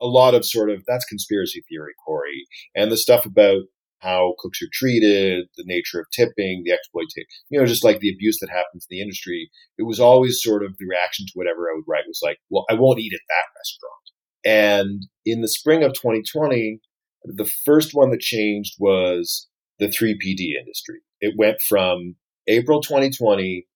A 0.00 0.06
lot 0.06 0.34
of 0.34 0.44
sort 0.44 0.68
of, 0.68 0.82
that's 0.86 1.04
conspiracy 1.04 1.62
theory, 1.68 1.92
Corey. 2.04 2.46
And 2.74 2.90
the 2.90 2.96
stuff 2.96 3.24
about 3.24 3.62
how 4.02 4.34
cooks 4.40 4.60
are 4.60 4.68
treated, 4.72 5.46
the 5.56 5.64
nature 5.64 6.00
of 6.00 6.06
tipping, 6.12 6.62
the 6.64 6.72
exploitation, 6.72 7.24
you 7.50 7.60
know, 7.60 7.66
just 7.66 7.84
like 7.84 8.00
the 8.00 8.12
abuse 8.12 8.38
that 8.40 8.50
happens 8.50 8.84
in 8.90 8.96
the 8.96 9.00
industry. 9.00 9.48
It 9.78 9.84
was 9.84 10.00
always 10.00 10.42
sort 10.42 10.64
of 10.64 10.76
the 10.76 10.86
reaction 10.88 11.26
to 11.26 11.32
whatever 11.34 11.70
I 11.70 11.76
would 11.76 11.84
write 11.86 12.08
was 12.08 12.20
like, 12.22 12.38
well, 12.50 12.64
I 12.68 12.74
won't 12.74 12.98
eat 12.98 13.12
at 13.14 13.20
that 13.28 13.46
restaurant. 13.56 14.02
And 14.44 15.06
in 15.24 15.40
the 15.40 15.48
spring 15.48 15.84
of 15.84 15.92
2020, 15.92 16.80
the 17.24 17.50
first 17.64 17.90
one 17.92 18.10
that 18.10 18.20
changed 18.20 18.74
was 18.80 19.48
the 19.82 19.88
3PD 19.88 20.58
industry. 20.58 21.00
It 21.20 21.34
went 21.36 21.60
from 21.60 22.14
April 22.46 22.80
2020, 22.80 23.66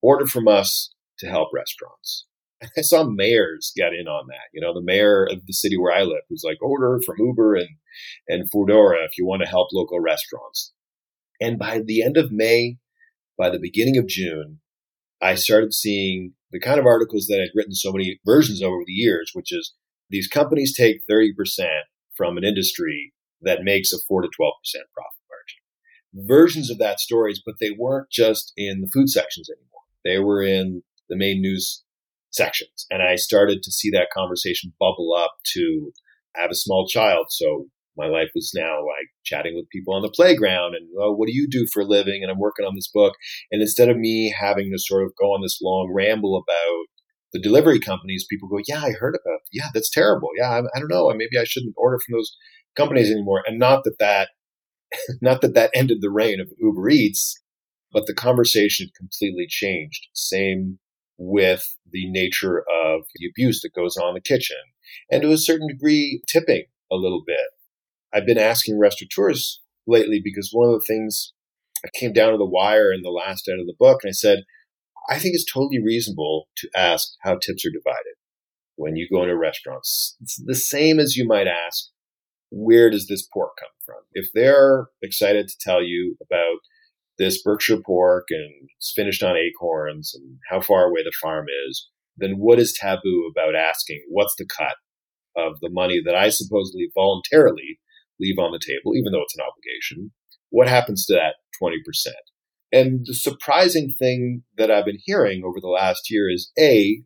order 0.00 0.26
from 0.26 0.46
us 0.46 0.94
to 1.18 1.28
help 1.28 1.48
restaurants. 1.52 2.26
I 2.78 2.82
saw 2.82 3.04
mayors 3.04 3.72
get 3.76 3.92
in 3.92 4.06
on 4.06 4.28
that. 4.28 4.48
You 4.52 4.60
know, 4.60 4.72
the 4.72 4.82
mayor 4.82 5.24
of 5.24 5.46
the 5.46 5.52
city 5.52 5.76
where 5.76 5.92
I 5.92 6.02
live 6.02 6.22
was 6.30 6.44
like, 6.44 6.62
order 6.62 7.00
from 7.04 7.16
Uber 7.18 7.56
and, 7.56 7.68
and 8.28 8.50
Foodora 8.50 9.04
if 9.04 9.18
you 9.18 9.26
want 9.26 9.42
to 9.42 9.48
help 9.48 9.68
local 9.72 9.98
restaurants. 9.98 10.72
And 11.40 11.58
by 11.58 11.80
the 11.84 12.02
end 12.02 12.16
of 12.16 12.30
May, 12.30 12.78
by 13.36 13.50
the 13.50 13.58
beginning 13.58 13.98
of 13.98 14.06
June, 14.06 14.60
I 15.20 15.34
started 15.34 15.74
seeing 15.74 16.34
the 16.52 16.60
kind 16.60 16.78
of 16.78 16.86
articles 16.86 17.26
that 17.26 17.40
I'd 17.40 17.56
written 17.56 17.74
so 17.74 17.90
many 17.90 18.20
versions 18.24 18.62
over 18.62 18.82
the 18.86 18.92
years, 18.92 19.30
which 19.32 19.52
is 19.52 19.74
these 20.08 20.28
companies 20.28 20.76
take 20.76 21.02
30% 21.10 21.32
from 22.14 22.36
an 22.36 22.44
industry 22.44 23.12
that 23.40 23.64
makes 23.64 23.92
a 23.92 23.98
4 24.06 24.22
to 24.22 24.28
12% 24.28 24.30
profit. 24.94 25.21
Versions 26.14 26.70
of 26.70 26.78
that 26.78 27.00
stories, 27.00 27.40
but 27.44 27.54
they 27.60 27.70
weren't 27.76 28.10
just 28.10 28.52
in 28.56 28.80
the 28.80 28.90
food 28.92 29.08
sections 29.08 29.48
anymore. 29.48 29.82
They 30.04 30.18
were 30.18 30.42
in 30.42 30.82
the 31.08 31.16
main 31.16 31.40
news 31.40 31.82
sections. 32.30 32.86
And 32.90 33.02
I 33.02 33.16
started 33.16 33.62
to 33.62 33.70
see 33.70 33.90
that 33.90 34.08
conversation 34.14 34.72
bubble 34.78 35.14
up 35.16 35.32
to 35.54 35.92
I 36.36 36.42
have 36.42 36.50
a 36.50 36.54
small 36.54 36.86
child. 36.86 37.26
So 37.30 37.66
my 37.96 38.06
life 38.06 38.30
was 38.34 38.52
now 38.54 38.78
like 38.78 39.08
chatting 39.24 39.54
with 39.54 39.68
people 39.70 39.94
on 39.94 40.02
the 40.02 40.10
playground 40.10 40.74
and, 40.74 40.88
oh, 40.98 41.12
what 41.12 41.26
do 41.26 41.34
you 41.34 41.46
do 41.48 41.66
for 41.72 41.82
a 41.82 41.86
living? 41.86 42.22
And 42.22 42.30
I'm 42.30 42.38
working 42.38 42.64
on 42.64 42.74
this 42.74 42.90
book. 42.92 43.14
And 43.50 43.60
instead 43.60 43.90
of 43.90 43.98
me 43.98 44.34
having 44.38 44.70
to 44.72 44.78
sort 44.78 45.04
of 45.04 45.12
go 45.20 45.26
on 45.26 45.42
this 45.42 45.60
long 45.62 45.92
ramble 45.94 46.36
about 46.36 46.86
the 47.34 47.40
delivery 47.40 47.80
companies, 47.80 48.26
people 48.28 48.48
go, 48.48 48.58
yeah, 48.66 48.82
I 48.82 48.92
heard 48.92 49.14
about, 49.14 49.40
yeah, 49.52 49.68
that's 49.74 49.90
terrible. 49.90 50.28
Yeah, 50.38 50.50
I, 50.50 50.58
I 50.74 50.78
don't 50.78 50.90
know. 50.90 51.10
Maybe 51.10 51.38
I 51.38 51.44
shouldn't 51.44 51.74
order 51.76 51.98
from 51.98 52.16
those 52.16 52.34
companies 52.76 53.10
anymore. 53.10 53.42
And 53.46 53.58
not 53.58 53.84
that 53.84 53.98
that, 53.98 54.30
not 55.20 55.40
that 55.40 55.54
that 55.54 55.70
ended 55.74 55.98
the 56.00 56.10
reign 56.10 56.40
of 56.40 56.52
Uber 56.58 56.88
Eats, 56.90 57.40
but 57.92 58.06
the 58.06 58.14
conversation 58.14 58.88
completely 58.96 59.46
changed. 59.48 60.08
Same 60.12 60.78
with 61.18 61.76
the 61.90 62.10
nature 62.10 62.58
of 62.60 63.02
the 63.14 63.28
abuse 63.28 63.60
that 63.60 63.74
goes 63.74 63.96
on 63.96 64.10
in 64.10 64.14
the 64.14 64.20
kitchen 64.20 64.56
and 65.10 65.22
to 65.22 65.32
a 65.32 65.38
certain 65.38 65.68
degree 65.68 66.22
tipping 66.28 66.64
a 66.90 66.96
little 66.96 67.22
bit. 67.26 67.36
I've 68.12 68.26
been 68.26 68.38
asking 68.38 68.78
restaurateurs 68.78 69.60
lately 69.86 70.20
because 70.22 70.50
one 70.52 70.68
of 70.68 70.74
the 70.74 70.84
things 70.86 71.32
I 71.84 71.88
came 71.94 72.12
down 72.12 72.32
to 72.32 72.38
the 72.38 72.44
wire 72.44 72.92
in 72.92 73.02
the 73.02 73.10
last 73.10 73.48
end 73.48 73.60
of 73.60 73.66
the 73.66 73.76
book 73.78 74.00
and 74.02 74.10
I 74.10 74.12
said, 74.12 74.44
I 75.08 75.18
think 75.18 75.34
it's 75.34 75.50
totally 75.50 75.82
reasonable 75.82 76.48
to 76.58 76.70
ask 76.76 77.14
how 77.22 77.32
tips 77.34 77.64
are 77.64 77.70
divided 77.70 78.14
when 78.76 78.96
you 78.96 79.08
go 79.12 79.22
into 79.22 79.36
restaurants. 79.36 80.16
It's 80.20 80.40
the 80.44 80.54
same 80.54 80.98
as 80.98 81.16
you 81.16 81.26
might 81.26 81.46
ask, 81.46 81.88
where 82.52 82.90
does 82.90 83.06
this 83.06 83.26
pork 83.26 83.52
come 83.58 83.70
from? 83.84 84.02
If 84.12 84.28
they're 84.34 84.86
excited 85.02 85.48
to 85.48 85.58
tell 85.58 85.82
you 85.82 86.16
about 86.22 86.58
this 87.18 87.42
Berkshire 87.42 87.80
pork 87.84 88.26
and 88.30 88.68
it's 88.76 88.92
finished 88.94 89.22
on 89.22 89.36
acorns 89.36 90.12
and 90.14 90.38
how 90.50 90.60
far 90.60 90.84
away 90.84 91.02
the 91.02 91.12
farm 91.20 91.46
is, 91.68 91.88
then 92.16 92.32
what 92.32 92.58
is 92.58 92.76
taboo 92.78 93.30
about 93.30 93.56
asking 93.56 94.04
what's 94.08 94.34
the 94.36 94.46
cut 94.46 94.76
of 95.36 95.60
the 95.60 95.70
money 95.70 96.00
that 96.04 96.14
I 96.14 96.28
supposedly 96.28 96.90
voluntarily 96.94 97.80
leave 98.20 98.38
on 98.38 98.52
the 98.52 98.60
table, 98.60 98.94
even 98.94 99.12
though 99.12 99.22
it's 99.22 99.36
an 99.36 99.44
obligation? 99.44 100.12
What 100.50 100.68
happens 100.68 101.06
to 101.06 101.14
that 101.14 101.36
20%? 101.62 101.78
And 102.70 103.06
the 103.06 103.14
surprising 103.14 103.94
thing 103.98 104.42
that 104.58 104.70
I've 104.70 104.84
been 104.84 105.00
hearing 105.02 105.42
over 105.44 105.60
the 105.60 105.68
last 105.68 106.10
year 106.10 106.30
is 106.30 106.50
A, 106.58 107.02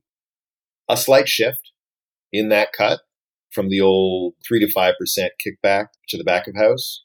a 0.88 0.96
slight 0.96 1.28
shift 1.28 1.72
in 2.32 2.48
that 2.48 2.72
cut 2.72 3.00
from 3.56 3.70
the 3.70 3.80
old 3.80 4.34
3 4.46 4.60
to 4.60 4.72
5% 4.72 4.92
kickback 5.44 5.86
to 6.10 6.18
the 6.18 6.24
back 6.24 6.46
of 6.46 6.54
house 6.54 7.02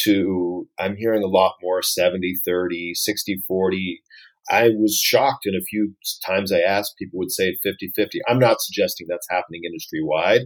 to 0.00 0.68
I'm 0.76 0.96
hearing 0.96 1.22
a 1.22 1.28
lot 1.28 1.54
more 1.62 1.82
70 1.82 2.34
30, 2.44 2.94
60 2.94 3.42
40. 3.46 4.02
I 4.50 4.70
was 4.70 4.98
shocked 4.98 5.46
and 5.46 5.54
a 5.56 5.64
few 5.64 5.94
times 6.26 6.52
I 6.52 6.58
asked, 6.58 6.96
people 6.98 7.18
would 7.20 7.30
say 7.30 7.56
50 7.62 7.92
50. 7.94 8.20
I'm 8.28 8.40
not 8.40 8.60
suggesting 8.60 9.06
that's 9.08 9.28
happening 9.30 9.62
industry 9.64 10.00
wide, 10.02 10.42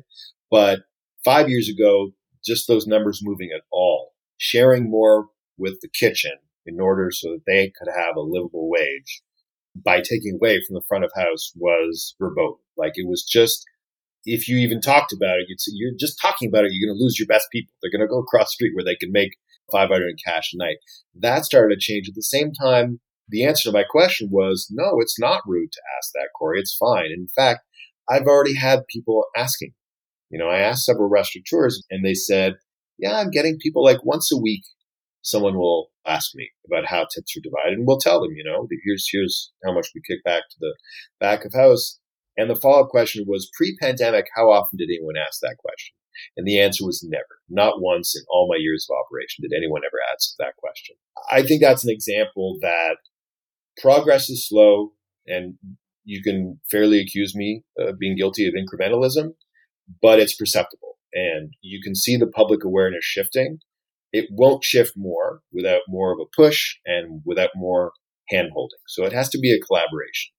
but 0.51 0.81
five 1.25 1.49
years 1.49 1.69
ago, 1.69 2.11
just 2.45 2.69
those 2.69 2.87
numbers 2.87 3.21
moving 3.23 3.49
at 3.55 3.63
all, 3.73 4.13
sharing 4.37 4.91
more 4.91 5.29
with 5.57 5.81
the 5.81 5.89
kitchen 5.89 6.37
in 6.67 6.79
order 6.79 7.11
so 7.11 7.31
that 7.31 7.47
they 7.47 7.73
could 7.79 7.91
have 7.97 8.17
a 8.17 8.21
livable 8.21 8.69
wage 8.69 9.23
by 9.75 10.01
taking 10.01 10.35
away 10.35 10.61
from 10.67 10.75
the 10.75 10.83
front 10.87 11.05
of 11.05 11.11
house 11.17 11.53
was 11.57 12.15
verboten. 12.21 12.59
Like 12.77 12.93
it 12.97 13.09
was 13.09 13.25
just 13.25 13.65
if 14.29 14.47
you 14.47 14.59
even 14.59 14.81
talked 14.81 15.12
about 15.12 15.38
it, 15.38 15.47
you'd 15.49 15.61
say, 15.61 15.73
you're 15.75 15.93
just 15.99 16.21
talking 16.21 16.49
about 16.49 16.64
it, 16.64 16.71
you're 16.73 16.87
going 16.87 16.97
to 16.97 17.03
lose 17.03 17.19
your 17.19 17.27
best 17.27 17.49
people. 17.51 17.73
They're 17.81 17.91
going 17.91 18.07
to 18.07 18.12
go 18.12 18.21
across 18.21 18.49
the 18.49 18.57
street 18.57 18.73
where 18.75 18.85
they 18.85 18.97
can 18.97 19.11
make 19.11 19.37
500 19.73 20.07
in 20.07 20.17
cash 20.25 20.53
a 20.53 20.59
night. 20.59 20.77
That 21.14 21.45
started 21.45 21.75
to 21.75 21.81
change 21.81 22.09
at 22.09 22.14
the 22.14 22.23
same 22.23 22.53
time. 22.53 23.01
The 23.29 23.45
answer 23.45 23.71
to 23.71 23.73
my 23.73 23.85
question 23.88 24.29
was 24.31 24.69
no, 24.71 25.01
it's 25.01 25.19
not 25.19 25.43
rude 25.47 25.73
to 25.73 25.81
ask 25.99 26.12
that, 26.14 26.29
Corey. 26.38 26.61
It's 26.61 26.77
fine. 26.77 27.07
In 27.07 27.29
fact, 27.35 27.61
I've 28.09 28.27
already 28.27 28.55
had 28.55 28.87
people 28.93 29.25
asking. 29.37 29.73
You 30.31 30.38
know, 30.38 30.49
I 30.49 30.59
asked 30.59 30.85
several 30.85 31.09
restaurateurs 31.09 31.83
and 31.91 32.05
they 32.05 32.14
said, 32.14 32.57
yeah, 32.99 33.19
I'm 33.19 33.31
getting 33.31 33.59
people 33.59 33.85
like 33.85 34.05
once 34.05 34.33
a 34.33 34.37
week. 34.37 34.64
Someone 35.23 35.57
will 35.57 35.88
ask 36.07 36.31
me 36.35 36.51
about 36.67 36.87
how 36.87 37.01
tips 37.01 37.37
are 37.37 37.41
divided 37.43 37.79
and 37.79 37.87
we'll 37.87 37.99
tell 37.99 38.21
them, 38.21 38.33
you 38.35 38.45
know, 38.45 38.67
here's, 38.85 39.09
here's 39.11 39.53
how 39.64 39.73
much 39.73 39.88
we 39.95 40.01
kick 40.07 40.23
back 40.25 40.43
to 40.51 40.57
the 40.61 40.75
back 41.21 41.45
of 41.45 41.53
house. 41.55 41.99
And 42.38 42.48
the 42.48 42.57
follow 42.57 42.85
up 42.85 42.88
question 42.88 43.24
was 43.27 43.51
pre 43.55 43.77
pandemic, 43.77 44.27
how 44.35 44.51
often 44.51 44.79
did 44.79 44.88
anyone 44.88 45.16
ask 45.16 45.40
that 45.42 45.57
question? 45.59 45.94
And 46.37 46.46
the 46.46 46.61
answer 46.61 46.87
was 46.87 47.05
never. 47.07 47.40
Not 47.48 47.83
once 47.83 48.16
in 48.16 48.22
all 48.31 48.48
my 48.48 48.57
years 48.59 48.87
of 48.88 48.96
operation 48.96 49.42
did 49.42 49.57
anyone 49.57 49.83
ever 49.85 49.98
ask 50.12 50.35
that 50.38 50.57
question. 50.57 50.96
I 51.31 51.42
think 51.42 51.61
that's 51.61 51.85
an 51.85 51.90
example 51.90 52.59
that 52.62 52.96
progress 53.81 54.31
is 54.31 54.48
slow 54.48 54.92
and 55.27 55.55
you 56.05 56.22
can 56.22 56.61
fairly 56.70 57.01
accuse 57.01 57.35
me 57.35 57.64
of 57.77 57.98
being 57.98 58.16
guilty 58.16 58.48
of 58.48 58.55
incrementalism, 58.55 59.35
but 60.01 60.18
it's 60.18 60.35
perceptible 60.35 60.96
and 61.12 61.55
you 61.61 61.81
can 61.83 61.94
see 61.94 62.16
the 62.16 62.27
public 62.27 62.64
awareness 62.64 63.05
shifting. 63.05 63.59
It 64.12 64.27
won't 64.31 64.64
shift 64.64 64.94
more 64.96 65.42
without 65.53 65.83
more 65.88 66.12
of 66.12 66.18
a 66.20 66.31
push 66.35 66.77
and 66.87 67.20
without 67.24 67.51
more 67.55 67.92
hand 68.31 68.51
holding. 68.55 68.79
So 68.87 69.05
it 69.05 69.12
has 69.12 69.29
to 69.31 69.38
be 69.38 69.53
a 69.53 69.61
collaboration. 69.61 70.33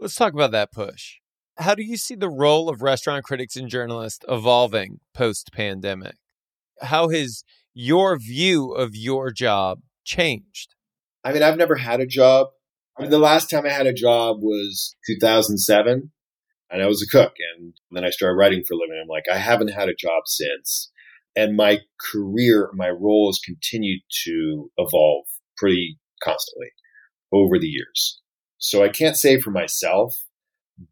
Let's 0.00 0.14
talk 0.14 0.32
about 0.32 0.50
that 0.52 0.72
push. 0.72 1.16
How 1.58 1.74
do 1.74 1.82
you 1.82 1.96
see 1.96 2.14
the 2.14 2.28
role 2.28 2.68
of 2.68 2.82
restaurant 2.82 3.24
critics 3.24 3.56
and 3.56 3.68
journalists 3.68 4.24
evolving 4.28 5.00
post 5.14 5.52
pandemic? 5.52 6.16
How 6.82 7.08
has 7.08 7.44
your 7.72 8.18
view 8.18 8.72
of 8.72 8.94
your 8.94 9.30
job 9.30 9.80
changed? 10.04 10.74
I 11.24 11.32
mean, 11.32 11.42
I've 11.42 11.56
never 11.56 11.76
had 11.76 12.00
a 12.00 12.06
job. 12.06 12.48
I 12.98 13.02
mean, 13.02 13.10
the 13.10 13.18
last 13.18 13.48
time 13.48 13.64
I 13.64 13.70
had 13.70 13.86
a 13.86 13.92
job 13.92 14.36
was 14.40 14.94
2007 15.06 16.10
and 16.70 16.82
I 16.82 16.86
was 16.86 17.02
a 17.02 17.10
cook. 17.10 17.32
And 17.54 17.72
then 17.90 18.04
I 18.04 18.10
started 18.10 18.36
writing 18.36 18.62
for 18.66 18.74
a 18.74 18.76
living. 18.76 19.00
I'm 19.00 19.08
like, 19.08 19.24
I 19.32 19.38
haven't 19.38 19.68
had 19.68 19.88
a 19.88 19.94
job 19.94 20.24
since. 20.26 20.90
And 21.34 21.56
my 21.56 21.80
career, 22.12 22.70
my 22.74 22.90
role 22.90 23.28
has 23.30 23.40
continued 23.44 24.02
to 24.24 24.70
evolve 24.76 25.24
pretty 25.56 25.98
constantly 26.22 26.68
over 27.32 27.58
the 27.58 27.66
years. 27.66 28.20
So 28.58 28.84
I 28.84 28.88
can't 28.88 29.16
say 29.16 29.40
for 29.40 29.50
myself 29.50 30.25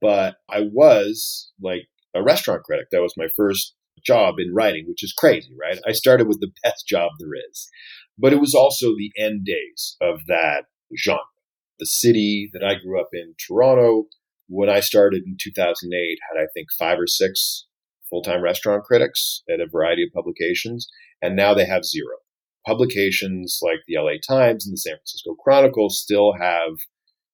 but 0.00 0.36
I 0.50 0.60
was 0.60 1.52
like 1.60 1.88
a 2.14 2.22
restaurant 2.22 2.62
critic. 2.64 2.88
That 2.90 3.02
was 3.02 3.14
my 3.16 3.28
first 3.36 3.74
job 4.04 4.36
in 4.38 4.54
writing, 4.54 4.84
which 4.88 5.02
is 5.02 5.12
crazy, 5.12 5.54
right? 5.60 5.78
I 5.86 5.92
started 5.92 6.28
with 6.28 6.40
the 6.40 6.52
best 6.62 6.86
job 6.86 7.12
there 7.18 7.34
is. 7.50 7.68
But 8.18 8.32
it 8.32 8.40
was 8.40 8.54
also 8.54 8.88
the 8.88 9.10
end 9.18 9.44
days 9.44 9.96
of 10.00 10.26
that 10.26 10.64
genre. 10.96 11.20
The 11.80 11.86
city 11.86 12.48
that 12.52 12.62
I 12.62 12.74
grew 12.74 13.00
up 13.00 13.08
in, 13.12 13.34
Toronto, 13.44 14.04
when 14.48 14.68
I 14.68 14.80
started 14.80 15.24
in 15.26 15.36
2008, 15.40 16.18
had 16.30 16.40
I 16.40 16.46
think 16.54 16.68
five 16.78 16.98
or 16.98 17.08
six 17.08 17.66
full 18.08 18.22
time 18.22 18.42
restaurant 18.42 18.84
critics 18.84 19.42
at 19.52 19.60
a 19.60 19.66
variety 19.66 20.04
of 20.04 20.12
publications, 20.14 20.88
and 21.20 21.34
now 21.34 21.54
they 21.54 21.66
have 21.66 21.84
zero. 21.84 22.16
Publications 22.64 23.58
like 23.62 23.80
the 23.86 23.96
LA 23.98 24.12
Times 24.26 24.64
and 24.64 24.72
the 24.72 24.78
San 24.78 24.94
Francisco 24.94 25.34
Chronicle 25.34 25.90
still 25.90 26.34
have 26.38 26.78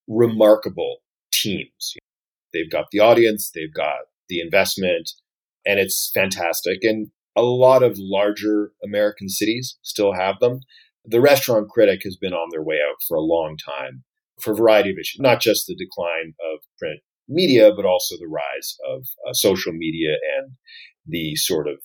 remarkable 0.09 0.99
teams. 1.33 1.95
They've 2.53 2.71
got 2.71 2.87
the 2.91 3.01
audience, 3.01 3.51
they've 3.55 3.73
got 3.73 4.01
the 4.29 4.41
investment, 4.41 5.11
and 5.67 5.79
it's 5.79 6.11
fantastic. 6.15 6.79
And 6.83 7.11
a 7.37 7.43
lot 7.43 7.83
of 7.83 7.97
larger 7.97 8.73
American 8.85 9.29
cities 9.29 9.79
still 9.83 10.13
have 10.15 10.39
them. 10.41 10.61
The 11.05 11.21
restaurant 11.21 11.69
critic 11.69 12.01
has 12.05 12.17
been 12.17 12.33
on 12.33 12.49
their 12.51 12.63
way 12.63 12.77
out 12.77 12.97
for 13.07 13.17
a 13.17 13.23
long 13.23 13.57
time 13.57 14.05
for 14.41 14.53
a 14.53 14.57
variety 14.57 14.91
of 14.91 14.97
issues, 14.99 15.21
not 15.21 15.41
just 15.41 15.67
the 15.67 15.77
decline 15.77 16.35
of 16.53 16.61
print 16.79 17.01
media, 17.29 17.73
but 17.75 17.85
also 17.85 18.17
the 18.17 18.29
rise 18.29 18.77
of 18.89 19.07
uh, 19.29 19.33
social 19.33 19.73
media 19.73 20.17
and 20.39 20.53
the 21.07 21.37
sort 21.37 21.69
of 21.69 21.77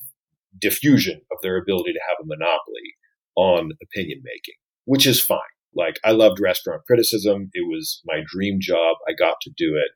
diffusion 0.59 1.21
of 1.31 1.37
their 1.41 1.57
ability 1.57 1.93
to 1.93 1.99
have 2.07 2.17
a 2.21 2.25
monopoly 2.25 2.95
on 3.35 3.71
opinion 3.83 4.21
making, 4.23 4.55
which 4.85 5.05
is 5.05 5.23
fine. 5.23 5.39
Like 5.75 5.99
I 6.03 6.11
loved 6.11 6.39
restaurant 6.39 6.83
criticism. 6.87 7.49
It 7.53 7.67
was 7.69 8.01
my 8.05 8.21
dream 8.25 8.59
job. 8.61 8.97
I 9.07 9.13
got 9.13 9.35
to 9.41 9.51
do 9.57 9.75
it. 9.75 9.91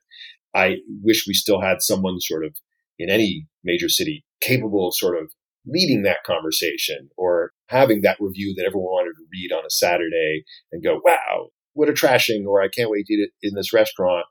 I 0.54 0.76
wish 1.02 1.26
we 1.26 1.34
still 1.34 1.60
had 1.60 1.80
someone 1.80 2.20
sort 2.20 2.44
of 2.44 2.56
in 2.98 3.10
any 3.10 3.46
major 3.64 3.88
city 3.88 4.24
capable 4.40 4.88
of 4.88 4.94
sort 4.94 5.20
of 5.20 5.32
leading 5.66 6.02
that 6.02 6.24
conversation 6.24 7.10
or 7.16 7.52
having 7.68 8.02
that 8.02 8.16
review 8.20 8.54
that 8.56 8.64
everyone 8.64 8.90
wanted 8.90 9.12
to 9.12 9.26
read 9.32 9.52
on 9.52 9.64
a 9.64 9.70
Saturday 9.70 10.44
and 10.72 10.82
go, 10.82 11.00
wow, 11.04 11.48
what 11.74 11.88
a 11.88 11.92
trashing, 11.92 12.46
or 12.46 12.62
I 12.62 12.68
can't 12.68 12.90
wait 12.90 13.06
to 13.06 13.14
eat 13.14 13.20
it 13.20 13.30
in 13.42 13.54
this 13.54 13.72
restaurant. 13.72 14.26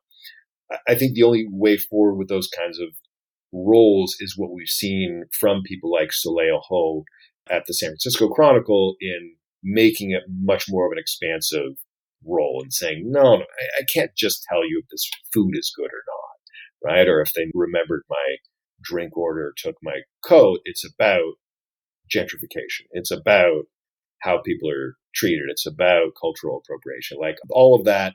I 0.88 0.96
think 0.96 1.14
the 1.14 1.24
only 1.24 1.48
way 1.50 1.78
forward 1.78 2.16
with 2.16 2.30
those 2.30 2.48
kinds 2.48 2.80
of 2.80 2.90
roles 3.52 4.16
is 4.20 4.38
what 4.38 4.52
we've 4.52 4.68
seen 4.68 5.26
from 5.32 5.64
people 5.66 5.92
like 5.92 6.12
Soleil 6.12 6.62
Ho 6.68 7.04
at 7.50 7.66
the 7.66 7.74
San 7.74 7.90
Francisco 7.90 8.28
Chronicle 8.30 8.96
in 9.02 9.36
making 9.64 10.12
it 10.12 10.24
much 10.30 10.66
more 10.70 10.86
of 10.86 10.92
an 10.92 11.00
expansive 11.00 11.74
role 12.26 12.60
and 12.62 12.74
saying, 12.74 13.04
no, 13.06 13.38
no 13.38 13.44
I, 13.44 13.82
I 13.82 13.86
can't 13.94 14.12
just 14.18 14.46
tell 14.50 14.64
you 14.68 14.82
if 14.84 14.90
this 14.90 15.10
food 15.34 15.52
is 15.54 15.74
good 15.76 15.90
or 15.90 16.04
not, 16.08 16.92
right? 16.94 17.08
Or 17.08 17.22
if 17.22 17.34
they 17.34 17.48
remembered 17.54 18.04
my 18.10 18.38
drink 18.82 19.18
order, 19.18 19.54
took 19.58 19.76
my 19.82 20.02
coat. 20.26 20.60
It's 20.66 20.86
about 20.86 21.34
gentrification. 22.14 22.88
It's 22.92 23.12
about 23.12 23.64
how 24.22 24.42
people 24.42 24.70
are 24.70 24.96
treated. 25.16 25.46
It's 25.50 25.66
about 25.66 26.14
cultural 26.20 26.62
appropriation. 26.64 27.18
Like 27.20 27.38
all 27.52 27.76
of 27.76 27.86
that 27.86 28.14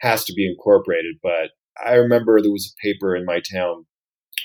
has 0.00 0.24
to 0.24 0.34
be 0.34 0.46
incorporated. 0.46 1.16
But 1.22 1.50
I 1.84 1.94
remember 1.94 2.40
there 2.40 2.50
was 2.50 2.74
a 2.74 2.86
paper 2.86 3.16
in 3.16 3.24
my 3.24 3.40
town 3.40 3.86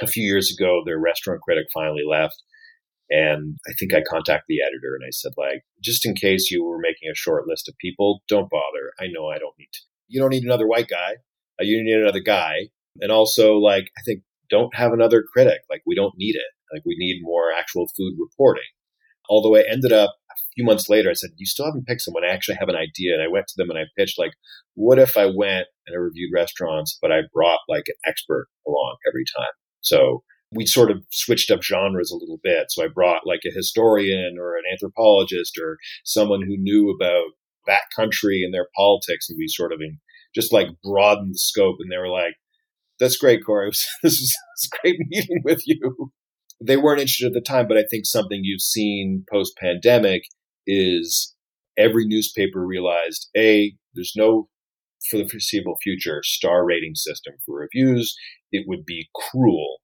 a 0.01 0.07
few 0.07 0.23
years 0.23 0.55
ago. 0.55 0.81
Their 0.85 0.99
restaurant 0.99 1.41
critic 1.41 1.67
finally 1.73 2.03
left. 2.09 2.41
And 3.09 3.57
I 3.67 3.73
think 3.79 3.93
I 3.93 4.01
contacted 4.07 4.45
the 4.49 4.61
editor 4.61 4.95
and 4.99 5.05
I 5.05 5.11
said, 5.11 5.31
like, 5.37 5.61
just 5.81 6.05
in 6.05 6.13
case 6.13 6.51
you 6.51 6.65
were 6.65 6.79
making 6.79 7.09
a 7.09 7.15
short 7.15 7.47
list 7.47 7.69
of 7.69 7.77
people, 7.79 8.21
don't 8.27 8.49
bother. 8.49 8.91
I 8.99 9.05
know 9.07 9.27
I 9.27 9.39
don't 9.39 9.55
need 9.57 9.69
to. 9.73 9.79
You 10.09 10.21
don't 10.21 10.31
need 10.31 10.43
another 10.43 10.67
white 10.67 10.89
guy. 10.89 11.15
Uh, 11.59 11.63
you 11.63 11.83
need 11.83 11.95
another 11.95 12.19
guy. 12.19 12.69
And 12.99 13.11
also, 13.11 13.57
like, 13.57 13.85
I 13.97 14.01
think 14.05 14.23
don't 14.49 14.75
have 14.75 14.91
another 14.91 15.23
critic. 15.33 15.59
Like, 15.69 15.83
we 15.85 15.95
don't 15.95 16.13
need 16.17 16.35
it. 16.35 16.51
Like, 16.73 16.83
we 16.85 16.95
need 16.97 17.21
more 17.21 17.51
actual 17.57 17.87
food 17.95 18.13
reporting. 18.19 18.67
Although 19.29 19.57
I 19.57 19.63
ended 19.69 19.91
up 19.91 20.15
a 20.31 20.35
few 20.55 20.63
months 20.63 20.89
later, 20.89 21.09
I 21.09 21.13
said, 21.13 21.31
you 21.37 21.45
still 21.45 21.65
haven't 21.65 21.85
picked 21.85 22.01
someone. 22.01 22.23
I 22.23 22.33
actually 22.33 22.57
have 22.59 22.69
an 22.69 22.75
idea. 22.75 23.13
And 23.13 23.21
I 23.21 23.27
went 23.27 23.47
to 23.47 23.53
them 23.57 23.69
and 23.69 23.77
I 23.79 23.83
pitched, 23.97 24.19
like, 24.19 24.31
what 24.75 24.99
if 24.99 25.17
I 25.17 25.25
went 25.25 25.67
and 25.85 25.93
I 25.93 25.97
reviewed 25.97 26.31
restaurants, 26.33 26.97
but 27.01 27.11
I 27.11 27.21
brought 27.33 27.59
like 27.67 27.85
an 27.87 27.95
expert 28.05 28.47
along 28.65 28.97
every 29.07 29.25
time? 29.35 29.51
So 29.81 30.23
we 30.51 30.65
sort 30.65 30.91
of 30.91 31.03
switched 31.11 31.51
up 31.51 31.61
genres 31.61 32.11
a 32.11 32.17
little 32.17 32.39
bit. 32.41 32.67
So 32.69 32.83
I 32.83 32.87
brought 32.87 33.27
like 33.27 33.41
a 33.45 33.53
historian 33.53 34.37
or 34.39 34.55
an 34.55 34.63
anthropologist 34.71 35.57
or 35.61 35.77
someone 36.05 36.41
who 36.41 36.57
knew 36.57 36.89
about 36.89 37.31
that 37.65 37.81
country 37.95 38.43
and 38.43 38.53
their 38.53 38.67
politics. 38.75 39.29
And 39.29 39.37
we 39.37 39.47
sort 39.47 39.73
of 39.73 39.81
just 40.33 40.53
like 40.53 40.67
broadened 40.83 41.33
the 41.33 41.39
scope. 41.39 41.77
And 41.79 41.91
they 41.91 41.97
were 41.97 42.09
like, 42.09 42.35
that's 42.99 43.17
great, 43.17 43.45
Corey. 43.45 43.69
this 44.03 44.19
was, 44.19 44.35
a 44.63 44.77
great 44.81 44.99
meeting 45.09 45.41
with 45.43 45.61
you. 45.65 46.11
They 46.63 46.77
weren't 46.77 47.01
interested 47.01 47.27
at 47.27 47.33
the 47.33 47.41
time, 47.41 47.67
but 47.67 47.77
I 47.77 47.83
think 47.83 48.05
something 48.05 48.41
you've 48.43 48.61
seen 48.61 49.23
post 49.31 49.55
pandemic 49.57 50.23
is 50.65 51.35
every 51.77 52.07
newspaper 52.07 52.65
realized 52.65 53.29
A, 53.37 53.75
there's 53.93 54.13
no, 54.15 54.49
for 55.11 55.17
the 55.17 55.27
foreseeable 55.27 55.77
future, 55.83 56.21
star 56.23 56.65
rating 56.65 56.95
system 56.95 57.35
for 57.45 57.59
reviews. 57.59 58.15
It 58.51 58.65
would 58.67 58.85
be 58.85 59.09
cruel 59.13 59.77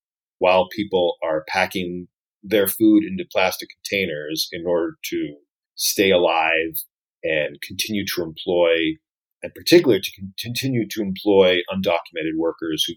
while 0.43 0.67
people 0.67 1.15
are 1.23 1.45
packing 1.47 2.05
their 2.43 2.67
food 2.67 3.05
into 3.05 3.23
plastic 3.31 3.69
containers 3.69 4.49
in 4.51 4.65
order 4.67 4.97
to 5.01 5.35
stay 5.75 6.11
alive 6.11 6.83
and 7.23 7.61
continue 7.61 8.03
to 8.05 8.23
employ, 8.23 8.97
and 9.41 9.53
particularly 9.55 10.01
to 10.01 10.11
continue 10.37 10.85
to 10.85 11.01
employ 11.01 11.59
undocumented 11.73 12.35
workers 12.37 12.83
who 12.85 12.93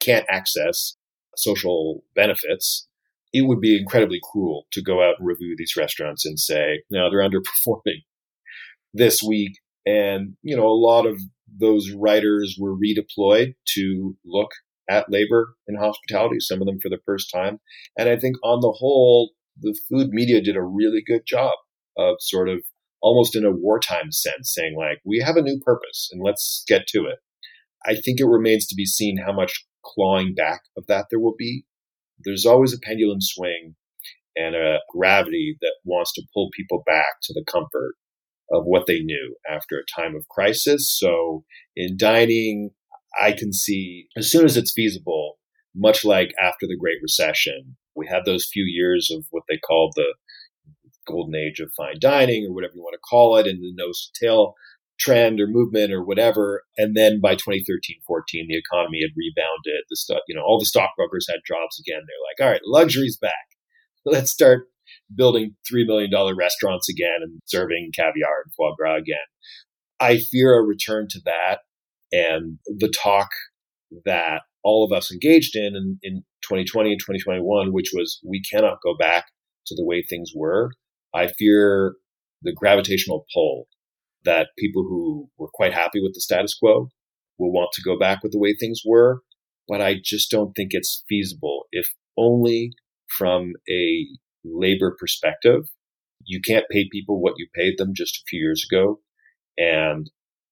can't 0.00 0.26
access 0.28 0.96
social 1.36 2.02
benefits, 2.16 2.88
it 3.32 3.42
would 3.42 3.60
be 3.60 3.78
incredibly 3.78 4.18
cruel 4.32 4.66
to 4.72 4.82
go 4.82 5.00
out 5.00 5.14
and 5.20 5.28
review 5.28 5.54
these 5.56 5.76
restaurants 5.76 6.26
and 6.26 6.36
say, 6.40 6.82
no, 6.90 7.08
they're 7.08 7.20
underperforming 7.20 8.02
this 8.92 9.22
week. 9.22 9.52
And, 9.86 10.34
you 10.42 10.56
know, 10.56 10.66
a 10.66 10.82
lot 10.84 11.06
of 11.06 11.20
those 11.60 11.92
writers 11.92 12.56
were 12.58 12.76
redeployed 12.76 13.54
to 13.76 14.16
look 14.24 14.50
at 14.88 15.10
labor 15.10 15.54
in 15.66 15.76
hospitality, 15.76 16.36
some 16.40 16.60
of 16.60 16.66
them 16.66 16.78
for 16.80 16.88
the 16.88 17.02
first 17.04 17.30
time. 17.32 17.60
And 17.96 18.08
I 18.08 18.16
think 18.16 18.36
on 18.42 18.60
the 18.60 18.72
whole, 18.72 19.32
the 19.60 19.78
food 19.88 20.10
media 20.10 20.40
did 20.40 20.56
a 20.56 20.62
really 20.62 21.02
good 21.06 21.22
job 21.26 21.52
of 21.96 22.16
sort 22.20 22.48
of 22.48 22.60
almost 23.02 23.36
in 23.36 23.44
a 23.44 23.50
wartime 23.50 24.10
sense 24.10 24.52
saying 24.54 24.76
like, 24.78 24.98
we 25.04 25.18
have 25.24 25.36
a 25.36 25.42
new 25.42 25.60
purpose 25.64 26.08
and 26.12 26.22
let's 26.24 26.64
get 26.66 26.86
to 26.88 27.06
it. 27.06 27.18
I 27.86 27.94
think 27.94 28.20
it 28.20 28.26
remains 28.26 28.66
to 28.66 28.74
be 28.74 28.86
seen 28.86 29.18
how 29.24 29.32
much 29.32 29.64
clawing 29.84 30.34
back 30.34 30.62
of 30.76 30.86
that 30.88 31.06
there 31.10 31.20
will 31.20 31.36
be. 31.38 31.64
There's 32.18 32.46
always 32.46 32.72
a 32.74 32.78
pendulum 32.78 33.20
swing. 33.20 33.74
and 34.38 34.54
a 34.54 34.78
gravity 34.90 35.56
that 35.60 35.74
wants 35.84 36.12
to 36.14 36.22
pull 36.32 36.48
people 36.56 36.82
back 36.86 37.20
to 37.22 37.34
the 37.34 37.44
comfort 37.50 37.94
of 38.50 38.62
what 38.64 38.86
they 38.86 39.00
knew 39.00 39.36
after 39.50 39.76
a 39.76 40.00
time 40.00 40.14
of 40.14 40.28
crisis. 40.28 40.96
So 40.98 41.44
in 41.76 41.96
dining, 41.98 42.70
I 43.20 43.32
can 43.32 43.52
see 43.52 44.06
as 44.16 44.30
soon 44.30 44.44
as 44.44 44.56
it's 44.56 44.72
feasible, 44.72 45.38
much 45.74 46.04
like 46.04 46.32
after 46.40 46.66
the 46.66 46.76
Great 46.78 46.98
Recession, 47.02 47.76
we 47.94 48.06
had 48.06 48.24
those 48.24 48.48
few 48.50 48.64
years 48.64 49.10
of 49.10 49.24
what 49.30 49.44
they 49.48 49.58
called 49.58 49.92
the 49.96 50.14
golden 51.06 51.34
age 51.34 51.58
of 51.60 51.72
fine 51.76 51.96
dining 52.00 52.46
or 52.46 52.54
whatever 52.54 52.74
you 52.76 52.82
want 52.82 52.94
to 52.94 53.08
call 53.08 53.36
it 53.36 53.46
and 53.46 53.62
the 53.62 53.72
nose 53.74 54.10
to 54.14 54.26
tail 54.26 54.54
trend 55.00 55.40
or 55.40 55.46
movement 55.46 55.92
or 55.92 56.04
whatever. 56.04 56.62
And 56.76 56.96
then 56.96 57.20
by 57.20 57.34
2013, 57.34 58.00
14, 58.06 58.46
the 58.48 58.58
economy 58.58 59.00
had 59.00 59.16
rebounded. 59.16 59.84
The 59.88 59.96
stuff, 59.96 60.20
you 60.28 60.34
know, 60.34 60.42
all 60.42 60.58
the 60.58 60.66
stockbrokers 60.66 61.26
had 61.28 61.40
jobs 61.46 61.80
again. 61.80 62.02
They're 62.06 62.26
like, 62.28 62.46
all 62.46 62.52
right, 62.52 62.60
luxury's 62.64 63.16
back. 63.16 63.32
Let's 64.04 64.30
start 64.30 64.66
building 65.14 65.54
$3 65.72 65.86
million 65.86 66.10
restaurants 66.36 66.88
again 66.88 67.20
and 67.22 67.40
serving 67.46 67.90
caviar 67.94 68.42
and 68.44 68.52
foie 68.56 68.74
gras 68.76 68.96
again. 68.96 69.18
I 70.00 70.18
fear 70.18 70.56
a 70.56 70.62
return 70.62 71.06
to 71.10 71.20
that 71.24 71.60
and 72.12 72.58
the 72.66 72.92
talk 73.02 73.28
that 74.04 74.42
all 74.64 74.84
of 74.84 74.96
us 74.96 75.12
engaged 75.12 75.56
in, 75.56 75.74
in 75.76 75.98
in 76.02 76.22
2020 76.42 76.90
and 76.90 77.00
2021, 77.00 77.72
which 77.72 77.90
was 77.94 78.20
we 78.26 78.42
cannot 78.42 78.78
go 78.82 78.96
back 78.98 79.26
to 79.66 79.74
the 79.74 79.84
way 79.84 80.02
things 80.02 80.32
were. 80.34 80.70
I 81.14 81.28
fear 81.28 81.94
the 82.42 82.52
gravitational 82.52 83.26
pull 83.32 83.66
that 84.24 84.48
people 84.58 84.82
who 84.82 85.28
were 85.38 85.48
quite 85.52 85.72
happy 85.72 86.00
with 86.00 86.14
the 86.14 86.20
status 86.20 86.54
quo 86.54 86.88
will 87.38 87.52
want 87.52 87.70
to 87.72 87.82
go 87.82 87.98
back 87.98 88.22
with 88.22 88.32
the 88.32 88.38
way 88.38 88.54
things 88.54 88.82
were. 88.84 89.22
But 89.68 89.80
I 89.80 89.96
just 90.02 90.30
don't 90.30 90.52
think 90.54 90.70
it's 90.72 91.04
feasible, 91.08 91.64
if 91.72 91.88
only 92.16 92.72
from 93.16 93.52
a 93.70 94.06
labor 94.44 94.96
perspective. 94.98 95.64
You 96.24 96.40
can't 96.46 96.66
pay 96.70 96.88
people 96.90 97.20
what 97.20 97.34
you 97.36 97.46
paid 97.54 97.74
them 97.78 97.92
just 97.94 98.16
a 98.16 98.24
few 98.28 98.40
years 98.40 98.66
ago. 98.70 99.00
And 99.56 100.10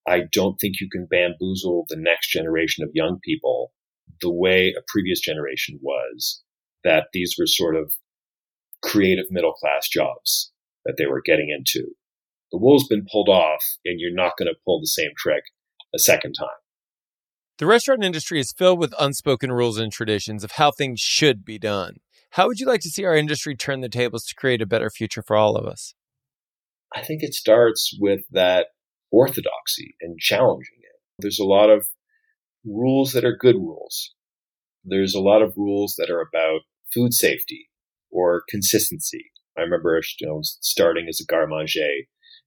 I 0.09 0.23
don't 0.31 0.57
think 0.61 0.81
you 0.81 0.89
can 0.91 1.07
bamboozle 1.11 1.85
the 1.89 1.97
next 1.99 2.31
generation 2.31 2.85
of 2.85 2.91
young 2.95 3.19
people 3.25 3.73
the 4.21 4.33
way 4.33 4.75
a 4.77 4.83
previous 4.87 5.21
generation 5.21 5.79
was, 5.83 6.43
that 6.85 7.09
these 7.13 7.35
were 7.39 7.47
sort 7.47 7.77
of 7.77 7.93
creative 8.83 9.27
middle 9.31 9.53
class 9.53 9.89
jobs 9.89 10.53
that 10.85 10.95
they 10.97 11.07
were 11.07 11.23
getting 11.25 11.51
into. 11.51 11.89
The 12.53 12.59
wool's 12.59 12.87
been 12.87 13.07
pulled 13.11 13.29
off, 13.29 13.65
and 13.85 13.99
you're 13.99 14.15
not 14.15 14.33
going 14.39 14.47
to 14.47 14.61
pull 14.65 14.81
the 14.81 14.87
same 14.87 15.11
trick 15.17 15.43
a 15.95 15.99
second 15.99 16.35
time. 16.35 16.49
The 17.59 17.67
restaurant 17.67 18.05
industry 18.05 18.39
is 18.39 18.53
filled 18.57 18.79
with 18.79 18.95
unspoken 19.01 19.51
rules 19.51 19.79
and 19.79 19.91
traditions 19.91 20.45
of 20.45 20.53
how 20.53 20.71
things 20.71 21.01
should 21.01 21.45
be 21.45 21.59
done. 21.59 21.97
How 22.31 22.47
would 22.47 22.61
you 22.61 22.67
like 22.67 22.83
to 22.83 22.91
see 22.91 23.05
our 23.05 23.17
industry 23.17 23.57
turn 23.57 23.81
the 23.81 23.89
tables 23.89 24.25
to 24.27 24.35
create 24.35 24.61
a 24.61 24.67
better 24.67 24.91
future 24.91 25.23
for 25.23 25.37
all 25.37 25.57
of 25.57 25.67
us? 25.67 25.95
I 26.95 27.03
think 27.03 27.23
it 27.23 27.35
starts 27.35 27.97
with 27.99 28.21
that 28.31 28.69
orthodoxy 29.17 29.95
and 30.01 30.19
challenging 30.19 30.79
it. 30.81 31.01
There's 31.19 31.39
a 31.39 31.45
lot 31.45 31.71
of 31.71 31.87
rules 32.65 33.13
that 33.13 33.25
are 33.25 33.37
good 33.37 33.57
rules. 33.57 34.15
There's 34.85 35.15
a 35.15 35.21
lot 35.21 35.43
of 35.43 35.55
rules 35.57 35.95
that 35.99 36.11
are 36.11 36.21
about 36.21 36.61
food 36.93 37.13
safety 37.13 37.69
or 38.11 38.43
consistency. 38.49 39.31
I 39.59 39.63
remember 39.63 40.01
you 40.21 40.27
know, 40.27 40.41
starting 40.43 41.07
as 41.09 41.21
a 41.21 41.27
garde 41.27 41.51
manger 41.51 41.89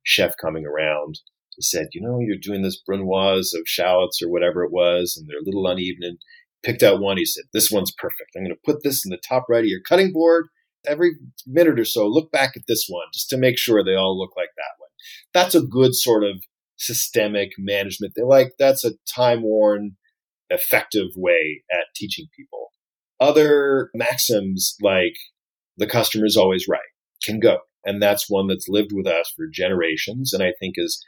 chef 0.04 0.34
coming 0.40 0.66
around 0.66 1.20
he 1.56 1.64
said, 1.64 1.88
you 1.92 2.00
know, 2.00 2.20
you're 2.22 2.38
doing 2.42 2.62
this 2.62 2.82
brunoise 2.88 3.54
of 3.54 3.64
shallots 3.66 4.22
or 4.24 4.30
whatever 4.30 4.64
it 4.64 4.72
was, 4.72 5.18
and 5.18 5.28
they're 5.28 5.42
a 5.42 5.44
little 5.44 5.68
uneven. 5.68 6.04
And 6.04 6.18
picked 6.64 6.84
out 6.84 7.02
one. 7.02 7.18
He 7.18 7.26
said, 7.26 7.44
this 7.54 7.70
one's 7.70 7.92
perfect. 7.98 8.32
I'm 8.36 8.44
going 8.44 8.56
to 8.56 8.62
put 8.66 8.84
this 8.84 9.06
in 9.06 9.10
the 9.10 9.22
top 9.28 9.46
right 9.50 9.64
of 9.64 9.70
your 9.70 9.82
cutting 9.82 10.14
board. 10.14 10.48
Every 10.88 11.12
minute 11.46 11.78
or 11.78 11.86
so, 11.86 12.08
look 12.08 12.32
back 12.32 12.52
at 12.56 12.64
this 12.68 12.86
one 12.88 13.08
just 13.14 13.30
to 13.30 13.38
make 13.38 13.58
sure 13.58 13.84
they 13.84 13.96
all 13.96 14.18
look 14.18 14.32
like 14.38 14.50
that 14.56 14.80
one. 14.80 14.90
That's 15.34 15.56
a 15.56 15.62
good 15.62 15.96
sort 15.96 16.24
of 16.24 16.42
systemic 16.80 17.52
management. 17.58 18.14
They 18.16 18.24
like 18.24 18.54
that's 18.58 18.84
a 18.84 18.94
time 19.14 19.44
worn, 19.44 19.98
effective 20.50 21.10
way 21.16 21.64
at 21.72 21.94
teaching 21.96 22.28
people. 22.36 22.70
Other 23.20 23.90
maxims 23.94 24.76
like 24.82 25.16
the 25.78 25.88
customer 25.88 26.26
is 26.26 26.38
always 26.38 26.68
right 26.68 26.80
can 27.24 27.40
go. 27.40 27.60
And 27.86 28.02
that's 28.02 28.30
one 28.30 28.48
that's 28.48 28.70
lived 28.70 28.92
with 28.94 29.08
us 29.08 29.32
for 29.36 29.46
generations 29.52 30.34
and 30.34 30.42
I 30.42 30.54
think 30.60 30.76
has 30.78 31.00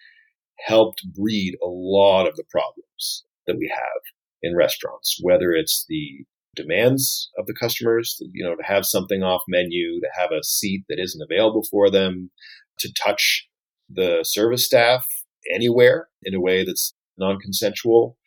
helped 0.66 1.02
breed 1.18 1.56
a 1.64 1.68
lot 1.68 2.28
of 2.28 2.36
the 2.36 2.44
problems 2.50 3.26
that 3.48 3.58
we 3.58 3.72
have 3.74 4.02
in 4.44 4.56
restaurants, 4.56 5.20
whether 5.22 5.52
it's 5.52 5.86
the 5.90 6.26
demands 6.56 7.30
of 7.38 7.46
the 7.46 7.54
customers, 7.54 8.22
you 8.34 8.44
know, 8.44 8.56
to 8.56 8.64
have 8.64 8.86
something 8.86 9.24
off 9.24 9.42
menu, 9.48 10.00
to 10.02 10.08
have 10.20 10.32
a 10.32 10.44
seat 10.44 10.84
that 10.90 11.00
isn't 11.00 11.24
available 11.24 11.64
for 11.70 11.90
them, 11.90 12.30
to 12.80 12.92
touch 12.94 13.48
the 13.90 14.24
service 14.24 14.66
staff 14.66 15.06
anywhere 15.54 16.08
in 16.24 16.34
a 16.34 16.42
way 16.42 16.64
that's 16.64 16.94
non-consensual, 17.18 18.18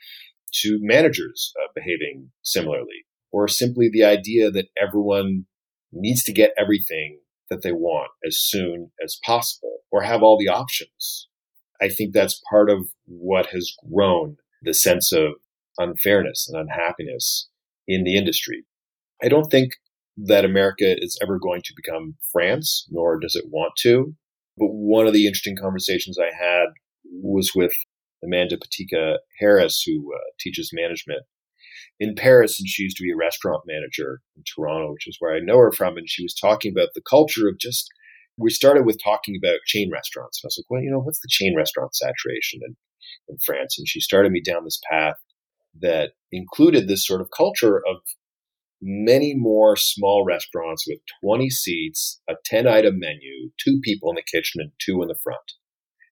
to 0.53 0.79
managers 0.81 1.53
uh, 1.61 1.69
behaving 1.75 2.31
similarly, 2.43 3.07
or 3.33 3.49
simply 3.49 3.91
the 3.93 4.05
idea 4.05 4.51
that 4.51 4.69
everyone 4.81 5.47
needs 5.93 6.23
to 6.23 6.33
get 6.33 6.55
everything 6.57 7.19
that 7.51 7.63
they 7.63 7.73
want 7.73 8.11
as 8.27 8.39
soon 8.39 8.91
as 9.03 9.19
possible 9.25 9.79
or 9.91 10.03
have 10.03 10.23
all 10.23 10.39
the 10.39 10.49
options. 10.49 11.29
I 11.81 11.89
think 11.89 12.13
that's 12.13 12.41
part 12.51 12.71
of 12.71 12.89
what 13.07 13.47
has 13.47 13.75
grown 13.93 14.37
the 14.63 14.75
sense 14.75 15.13
of 15.13 15.35
unfairness 15.79 16.49
and 16.49 16.61
unhappiness 16.61 17.49
in 17.87 18.05
the 18.05 18.17
industry. 18.17 18.65
I 19.23 19.29
don't 19.29 19.51
think 19.51 19.75
that 20.17 20.45
America 20.45 20.95
is 20.97 21.19
ever 21.21 21.39
going 21.39 21.63
to 21.63 21.75
become 21.75 22.17
France, 22.33 22.87
nor 22.91 23.19
does 23.19 23.35
it 23.35 23.47
want 23.49 23.73
to. 23.79 24.15
But 24.57 24.69
one 24.69 25.07
of 25.07 25.13
the 25.13 25.27
interesting 25.27 25.57
conversations 25.61 26.17
I 26.19 26.31
had 26.35 26.67
was 27.23 27.53
with 27.55 27.73
Amanda 28.23 28.57
Patika 28.57 29.19
Harris, 29.39 29.83
who 29.85 30.13
uh, 30.15 30.19
teaches 30.41 30.71
management 30.73 31.23
in 32.01 32.15
Paris, 32.15 32.59
and 32.59 32.69
she 32.69 32.83
used 32.83 32.97
to 32.97 33.03
be 33.03 33.13
a 33.13 33.17
restaurant 33.17 33.63
manager 33.67 34.21
in 34.37 34.43
Toronto, 34.43 34.93
which 34.93 35.07
is 35.07 35.17
where 35.21 35.35
I 35.35 35.41
know 35.41 35.59
her 35.59 35.73
from. 35.73 35.97
And 35.97 36.09
she 36.09 36.23
was 36.23 36.35
talking 36.35 36.73
about 36.73 36.91
the 36.95 37.03
culture 37.09 37.49
of 37.49 37.59
just. 37.59 37.89
We 38.37 38.51
started 38.51 38.85
with 38.85 38.99
talking 39.03 39.37
about 39.41 39.61
chain 39.65 39.93
restaurants. 39.93 40.41
And 40.43 40.49
I 40.49 40.49
was 40.49 40.59
like, 40.59 40.69
well, 40.69 40.83
you 40.83 40.91
know, 40.91 40.99
what's 40.99 41.21
the 41.21 41.29
chain 41.31 41.55
restaurant 41.57 41.95
saturation 41.95 42.63
in, 42.67 42.75
in 43.29 43.37
France? 43.47 43.79
And 43.79 43.87
she 43.87 44.01
started 44.01 44.33
me 44.33 44.43
down 44.43 44.65
this 44.65 44.81
path 44.91 45.15
that 45.81 46.15
included 46.33 46.89
this 46.89 47.07
sort 47.07 47.21
of 47.21 47.31
culture 47.31 47.77
of 47.77 47.99
many 48.83 49.35
more 49.37 49.77
small 49.77 50.25
restaurants 50.25 50.85
with 50.87 50.99
20 51.23 51.49
seats, 51.49 52.21
a 52.29 52.35
10 52.45 52.67
item 52.67 52.99
menu, 52.99 53.51
two 53.57 53.81
people 53.83 54.11
in 54.11 54.17
the 54.17 54.23
kitchen 54.23 54.61
and 54.61 54.73
two 54.85 55.01
in 55.01 55.07
the 55.07 55.17
front. 55.23 55.53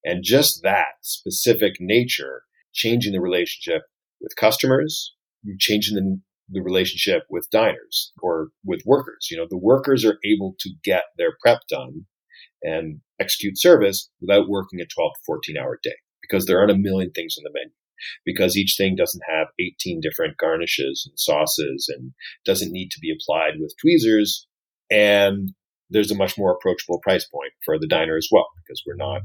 And 0.04 0.24
just 0.24 0.62
that 0.62 0.94
specific 1.02 1.74
nature, 1.78 2.42
changing 2.72 3.12
the 3.12 3.20
relationship 3.20 3.82
with 4.20 4.36
customers, 4.36 5.14
changing 5.58 5.96
the, 5.96 6.20
the 6.48 6.62
relationship 6.62 7.24
with 7.30 7.50
diners 7.50 8.12
or 8.20 8.48
with 8.64 8.82
workers. 8.84 9.28
You 9.30 9.36
know, 9.36 9.46
the 9.48 9.58
workers 9.58 10.04
are 10.04 10.18
able 10.24 10.54
to 10.60 10.70
get 10.84 11.04
their 11.18 11.36
prep 11.40 11.60
done 11.68 12.06
and 12.62 13.00
execute 13.20 13.58
service 13.58 14.10
without 14.20 14.48
working 14.48 14.80
a 14.80 14.86
12 14.86 15.12
to 15.14 15.20
14 15.26 15.56
hour 15.56 15.78
day 15.82 15.96
because 16.20 16.46
there 16.46 16.58
aren't 16.58 16.70
a 16.70 16.76
million 16.76 17.10
things 17.10 17.36
on 17.38 17.44
the 17.44 17.50
menu 17.52 17.72
because 18.24 18.56
each 18.56 18.76
thing 18.76 18.96
doesn't 18.96 19.22
have 19.28 19.48
18 19.60 20.00
different 20.00 20.36
garnishes 20.36 21.04
and 21.08 21.18
sauces 21.18 21.92
and 21.94 22.12
doesn't 22.44 22.72
need 22.72 22.90
to 22.90 23.00
be 23.00 23.12
applied 23.12 23.54
with 23.60 23.74
tweezers. 23.80 24.46
And 24.90 25.50
there's 25.90 26.10
a 26.10 26.16
much 26.16 26.38
more 26.38 26.52
approachable 26.52 27.00
price 27.00 27.26
point 27.26 27.52
for 27.64 27.78
the 27.78 27.86
diner 27.86 28.16
as 28.16 28.28
well 28.30 28.46
because 28.56 28.82
we're 28.86 28.96
not 28.96 29.22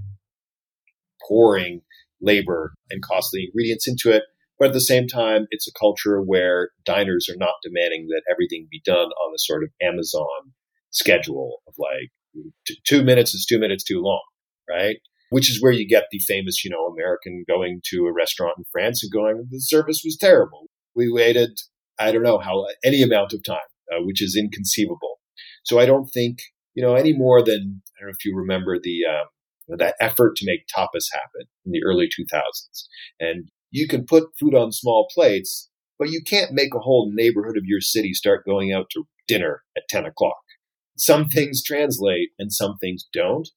pouring 1.28 1.82
labor 2.22 2.74
and 2.90 3.02
costly 3.02 3.46
ingredients 3.46 3.88
into 3.88 4.12
it. 4.12 4.24
But 4.60 4.70
at 4.70 4.74
the 4.74 4.82
same 4.82 5.08
time, 5.08 5.46
it's 5.52 5.68
a 5.68 5.80
culture 5.80 6.22
where 6.22 6.72
diners 6.84 7.30
are 7.30 7.38
not 7.38 7.54
demanding 7.62 8.08
that 8.08 8.24
everything 8.32 8.68
be 8.72 8.82
done 8.84 8.96
on 8.96 9.32
the 9.32 9.38
sort 9.38 9.64
of 9.64 9.70
Amazon 9.82 10.54
schedule 10.90 11.62
of 11.68 11.76
like 11.78 12.10
two 12.86 13.04
minutes 13.04 13.36
is 13.36 13.46
two 13.46 13.60
minutes 13.60 13.84
too 13.84 14.02
long, 14.02 14.24
right? 14.68 14.98
which 15.30 15.50
is 15.50 15.62
where 15.62 15.72
you 15.72 15.88
get 15.88 16.06
the 16.12 16.20
famous, 16.20 16.64
you 16.64 16.72
know, 16.72 16.86
American 16.86 17.44
going 17.48 17.82
to 17.86 18.06
a 18.06 18.14
restaurant 18.14 18.56
in 18.58 18.64
France 18.72 19.04
and 19.04 19.12
going, 19.12 19.48
the 19.50 19.60
service 19.60 20.02
was 20.04 20.18
terrible. 20.18 20.68
We 20.96 21.12
waited, 21.12 21.60
I 22.00 22.12
don't 22.12 22.24
know 22.24 22.40
how, 22.40 22.66
any 22.84 23.02
amount 23.02 23.34
of 23.34 23.44
time, 23.44 23.58
uh, 23.92 24.02
which 24.04 24.22
is 24.22 24.38
inconceivable. 24.38 25.20
So 25.64 25.80
I 25.80 25.86
don't 25.86 26.08
think, 26.08 26.40
you 26.76 26.84
know, 26.84 26.96
any 26.96 27.14
more 27.14 27.44
than, 27.44 27.82
I 27.98 28.02
don't 28.02 28.10
know 28.10 28.16
if 28.18 28.26
you 28.26 28.36
remember 28.36 28.78
the, 28.82 29.02
uh, 29.10 29.26
that 29.68 29.96
effort 30.00 30.36
to 30.38 30.46
make 30.46 30.66
tapas 30.68 31.08
happen 31.12 31.48
in 31.66 31.72
the 31.72 31.84
early 31.86 32.08
2000s. 32.08 32.88
And 33.20 33.50
you 33.72 33.88
can 33.88 34.06
put 34.06 34.30
food 34.40 34.56
on 34.56 34.72
small 34.72 35.08
plates, 35.14 35.70
but 36.00 36.10
you 36.10 36.22
can't 36.26 36.54
make 36.54 36.74
a 36.74 36.80
whole 36.80 37.12
neighborhood 37.14 37.58
of 37.58 37.66
your 37.66 37.82
city 37.82 38.14
start 38.14 38.46
going 38.46 38.72
out 38.72 38.90
to 38.92 39.04
dinner 39.28 39.64
at 39.76 39.90
10 39.90 40.06
o'clock. 40.06 40.38
Some 40.98 41.30
things 41.30 41.62
translate 41.64 42.30
and 42.40 42.52
some 42.52 42.78
things 42.80 43.06
don't. 43.14 43.48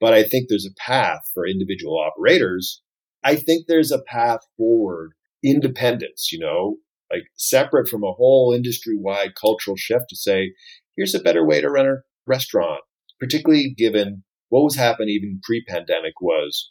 But 0.00 0.14
I 0.14 0.22
think 0.22 0.48
there's 0.48 0.66
a 0.66 0.80
path 0.80 1.22
for 1.34 1.46
individual 1.46 1.98
operators. 1.98 2.82
I 3.24 3.36
think 3.36 3.66
there's 3.66 3.90
a 3.90 4.02
path 4.02 4.40
forward, 4.56 5.12
independence, 5.42 6.30
you 6.32 6.38
know, 6.38 6.76
like 7.10 7.24
separate 7.36 7.88
from 7.88 8.04
a 8.04 8.12
whole 8.12 8.52
industry 8.54 8.96
wide 8.96 9.34
cultural 9.34 9.76
shift 9.76 10.06
to 10.10 10.16
say, 10.16 10.52
here's 10.96 11.14
a 11.14 11.20
better 11.20 11.44
way 11.44 11.60
to 11.60 11.70
run 11.70 11.86
a 11.86 11.96
restaurant, 12.26 12.80
particularly 13.18 13.74
given 13.76 14.22
what 14.48 14.64
was 14.64 14.76
happening 14.76 15.10
even 15.10 15.40
pre-pandemic 15.42 16.20
was, 16.20 16.70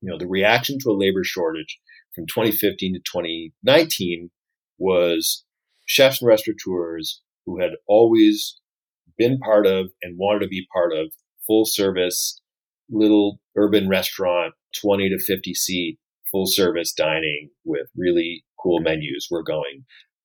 you 0.00 0.10
know, 0.10 0.18
the 0.18 0.26
reaction 0.26 0.78
to 0.80 0.90
a 0.90 0.98
labor 0.98 1.24
shortage 1.24 1.78
from 2.14 2.26
2015 2.26 2.94
to 2.94 3.00
2019 3.00 4.30
was 4.78 5.44
chefs 5.86 6.20
and 6.20 6.28
restaurateurs 6.28 7.22
who 7.46 7.60
had 7.60 7.72
always 7.86 8.58
been 9.18 9.38
part 9.38 9.66
of 9.66 9.90
and 10.02 10.18
wanted 10.18 10.40
to 10.40 10.48
be 10.48 10.66
part 10.72 10.92
of 10.92 11.12
full 11.46 11.64
service 11.64 12.40
little 12.90 13.40
urban 13.56 13.88
restaurant, 13.88 14.54
20 14.80 15.08
to 15.10 15.18
50 15.18 15.54
seat 15.54 15.98
full 16.30 16.46
service 16.46 16.92
dining 16.92 17.50
with 17.64 17.88
really 17.96 18.44
cool 18.60 18.80
menus. 18.80 19.28
We're 19.30 19.42
going, 19.42 19.84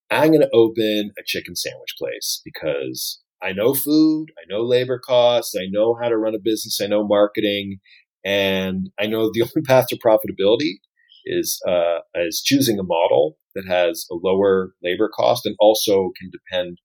I'm 0.10 0.30
going 0.30 0.42
to 0.42 0.50
open 0.54 1.12
a 1.20 1.24
chicken 1.26 1.56
sandwich 1.56 1.96
place 1.98 2.42
because 2.46 3.20
I 3.42 3.54
know 3.54 3.74
food, 3.74 4.28
I 4.38 4.44
know 4.50 4.62
labor 4.62 5.00
costs, 5.00 5.56
I 5.56 5.66
know 5.70 5.98
how 6.02 6.10
to 6.10 6.18
run 6.18 6.36
a 6.36 6.40
business, 6.40 6.80
I 6.82 6.88
know 6.88 7.08
marketing, 7.08 7.80
and 8.26 8.90
I 9.00 9.08
know 9.08 9.30
the 9.32 9.42
only 9.56 9.64
path 9.66 9.88
to 9.88 9.98
profitability 9.98 10.80
is 11.26 11.62
uh, 11.68 12.00
is 12.16 12.42
choosing 12.44 12.80
a 12.80 12.84
model 12.84 13.38
that 13.56 13.66
has 13.68 14.06
a 14.12 14.16
lower 14.16 14.74
labor 14.84 15.10
cost 15.14 15.46
and 15.46 15.56
also 15.60 16.12
can 16.20 16.30
depend 16.32 16.78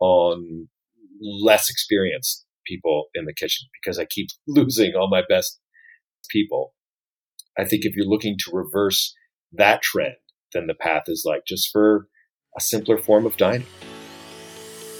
on 0.00 0.68
less 1.20 1.70
experienced 1.70 2.44
people 2.66 3.06
in 3.14 3.24
the 3.24 3.34
kitchen 3.34 3.66
because 3.80 3.98
I 3.98 4.04
keep 4.04 4.28
losing 4.46 4.94
all 4.94 5.08
my 5.08 5.22
best 5.28 5.60
people. 6.30 6.74
I 7.58 7.64
think 7.64 7.84
if 7.84 7.94
you're 7.96 8.06
looking 8.06 8.36
to 8.40 8.50
reverse 8.52 9.14
that 9.52 9.82
trend, 9.82 10.16
then 10.52 10.66
the 10.66 10.74
path 10.74 11.04
is 11.06 11.24
like 11.26 11.42
just 11.46 11.70
for 11.72 12.08
a 12.56 12.60
simpler 12.60 12.98
form 12.98 13.24
of 13.24 13.36
dining. 13.36 13.66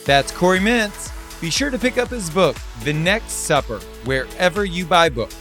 That's 0.06 0.32
Corey 0.32 0.60
Mintz. 0.60 1.12
Be 1.40 1.50
sure 1.50 1.70
to 1.70 1.78
pick 1.78 1.98
up 1.98 2.08
his 2.08 2.30
book, 2.30 2.56
The 2.84 2.92
Next 2.92 3.32
Supper, 3.32 3.80
wherever 4.04 4.64
you 4.64 4.86
buy 4.86 5.10
books. 5.10 5.36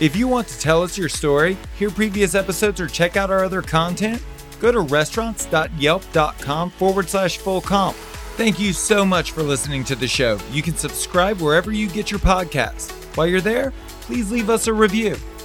If 0.00 0.14
you 0.14 0.28
want 0.28 0.46
to 0.48 0.58
tell 0.58 0.82
us 0.82 0.98
your 0.98 1.08
story, 1.08 1.56
hear 1.78 1.90
previous 1.90 2.34
episodes, 2.34 2.80
or 2.80 2.86
check 2.86 3.16
out 3.16 3.30
our 3.30 3.44
other 3.44 3.62
content, 3.62 4.22
go 4.60 4.70
to 4.70 4.80
restaurants.yelp.com 4.80 6.70
forward 6.70 7.08
slash 7.08 7.38
full 7.38 7.60
comp. 7.60 7.96
Thank 8.36 8.58
you 8.58 8.72
so 8.72 9.04
much 9.04 9.30
for 9.32 9.42
listening 9.42 9.84
to 9.84 9.94
the 9.94 10.08
show. 10.08 10.38
You 10.50 10.62
can 10.62 10.76
subscribe 10.76 11.40
wherever 11.40 11.72
you 11.72 11.88
get 11.88 12.10
your 12.10 12.20
podcasts. 12.20 12.90
While 13.16 13.28
you're 13.28 13.40
there, 13.40 13.72
please 14.02 14.30
leave 14.30 14.50
us 14.50 14.66
a 14.66 14.72
review. 14.72 15.16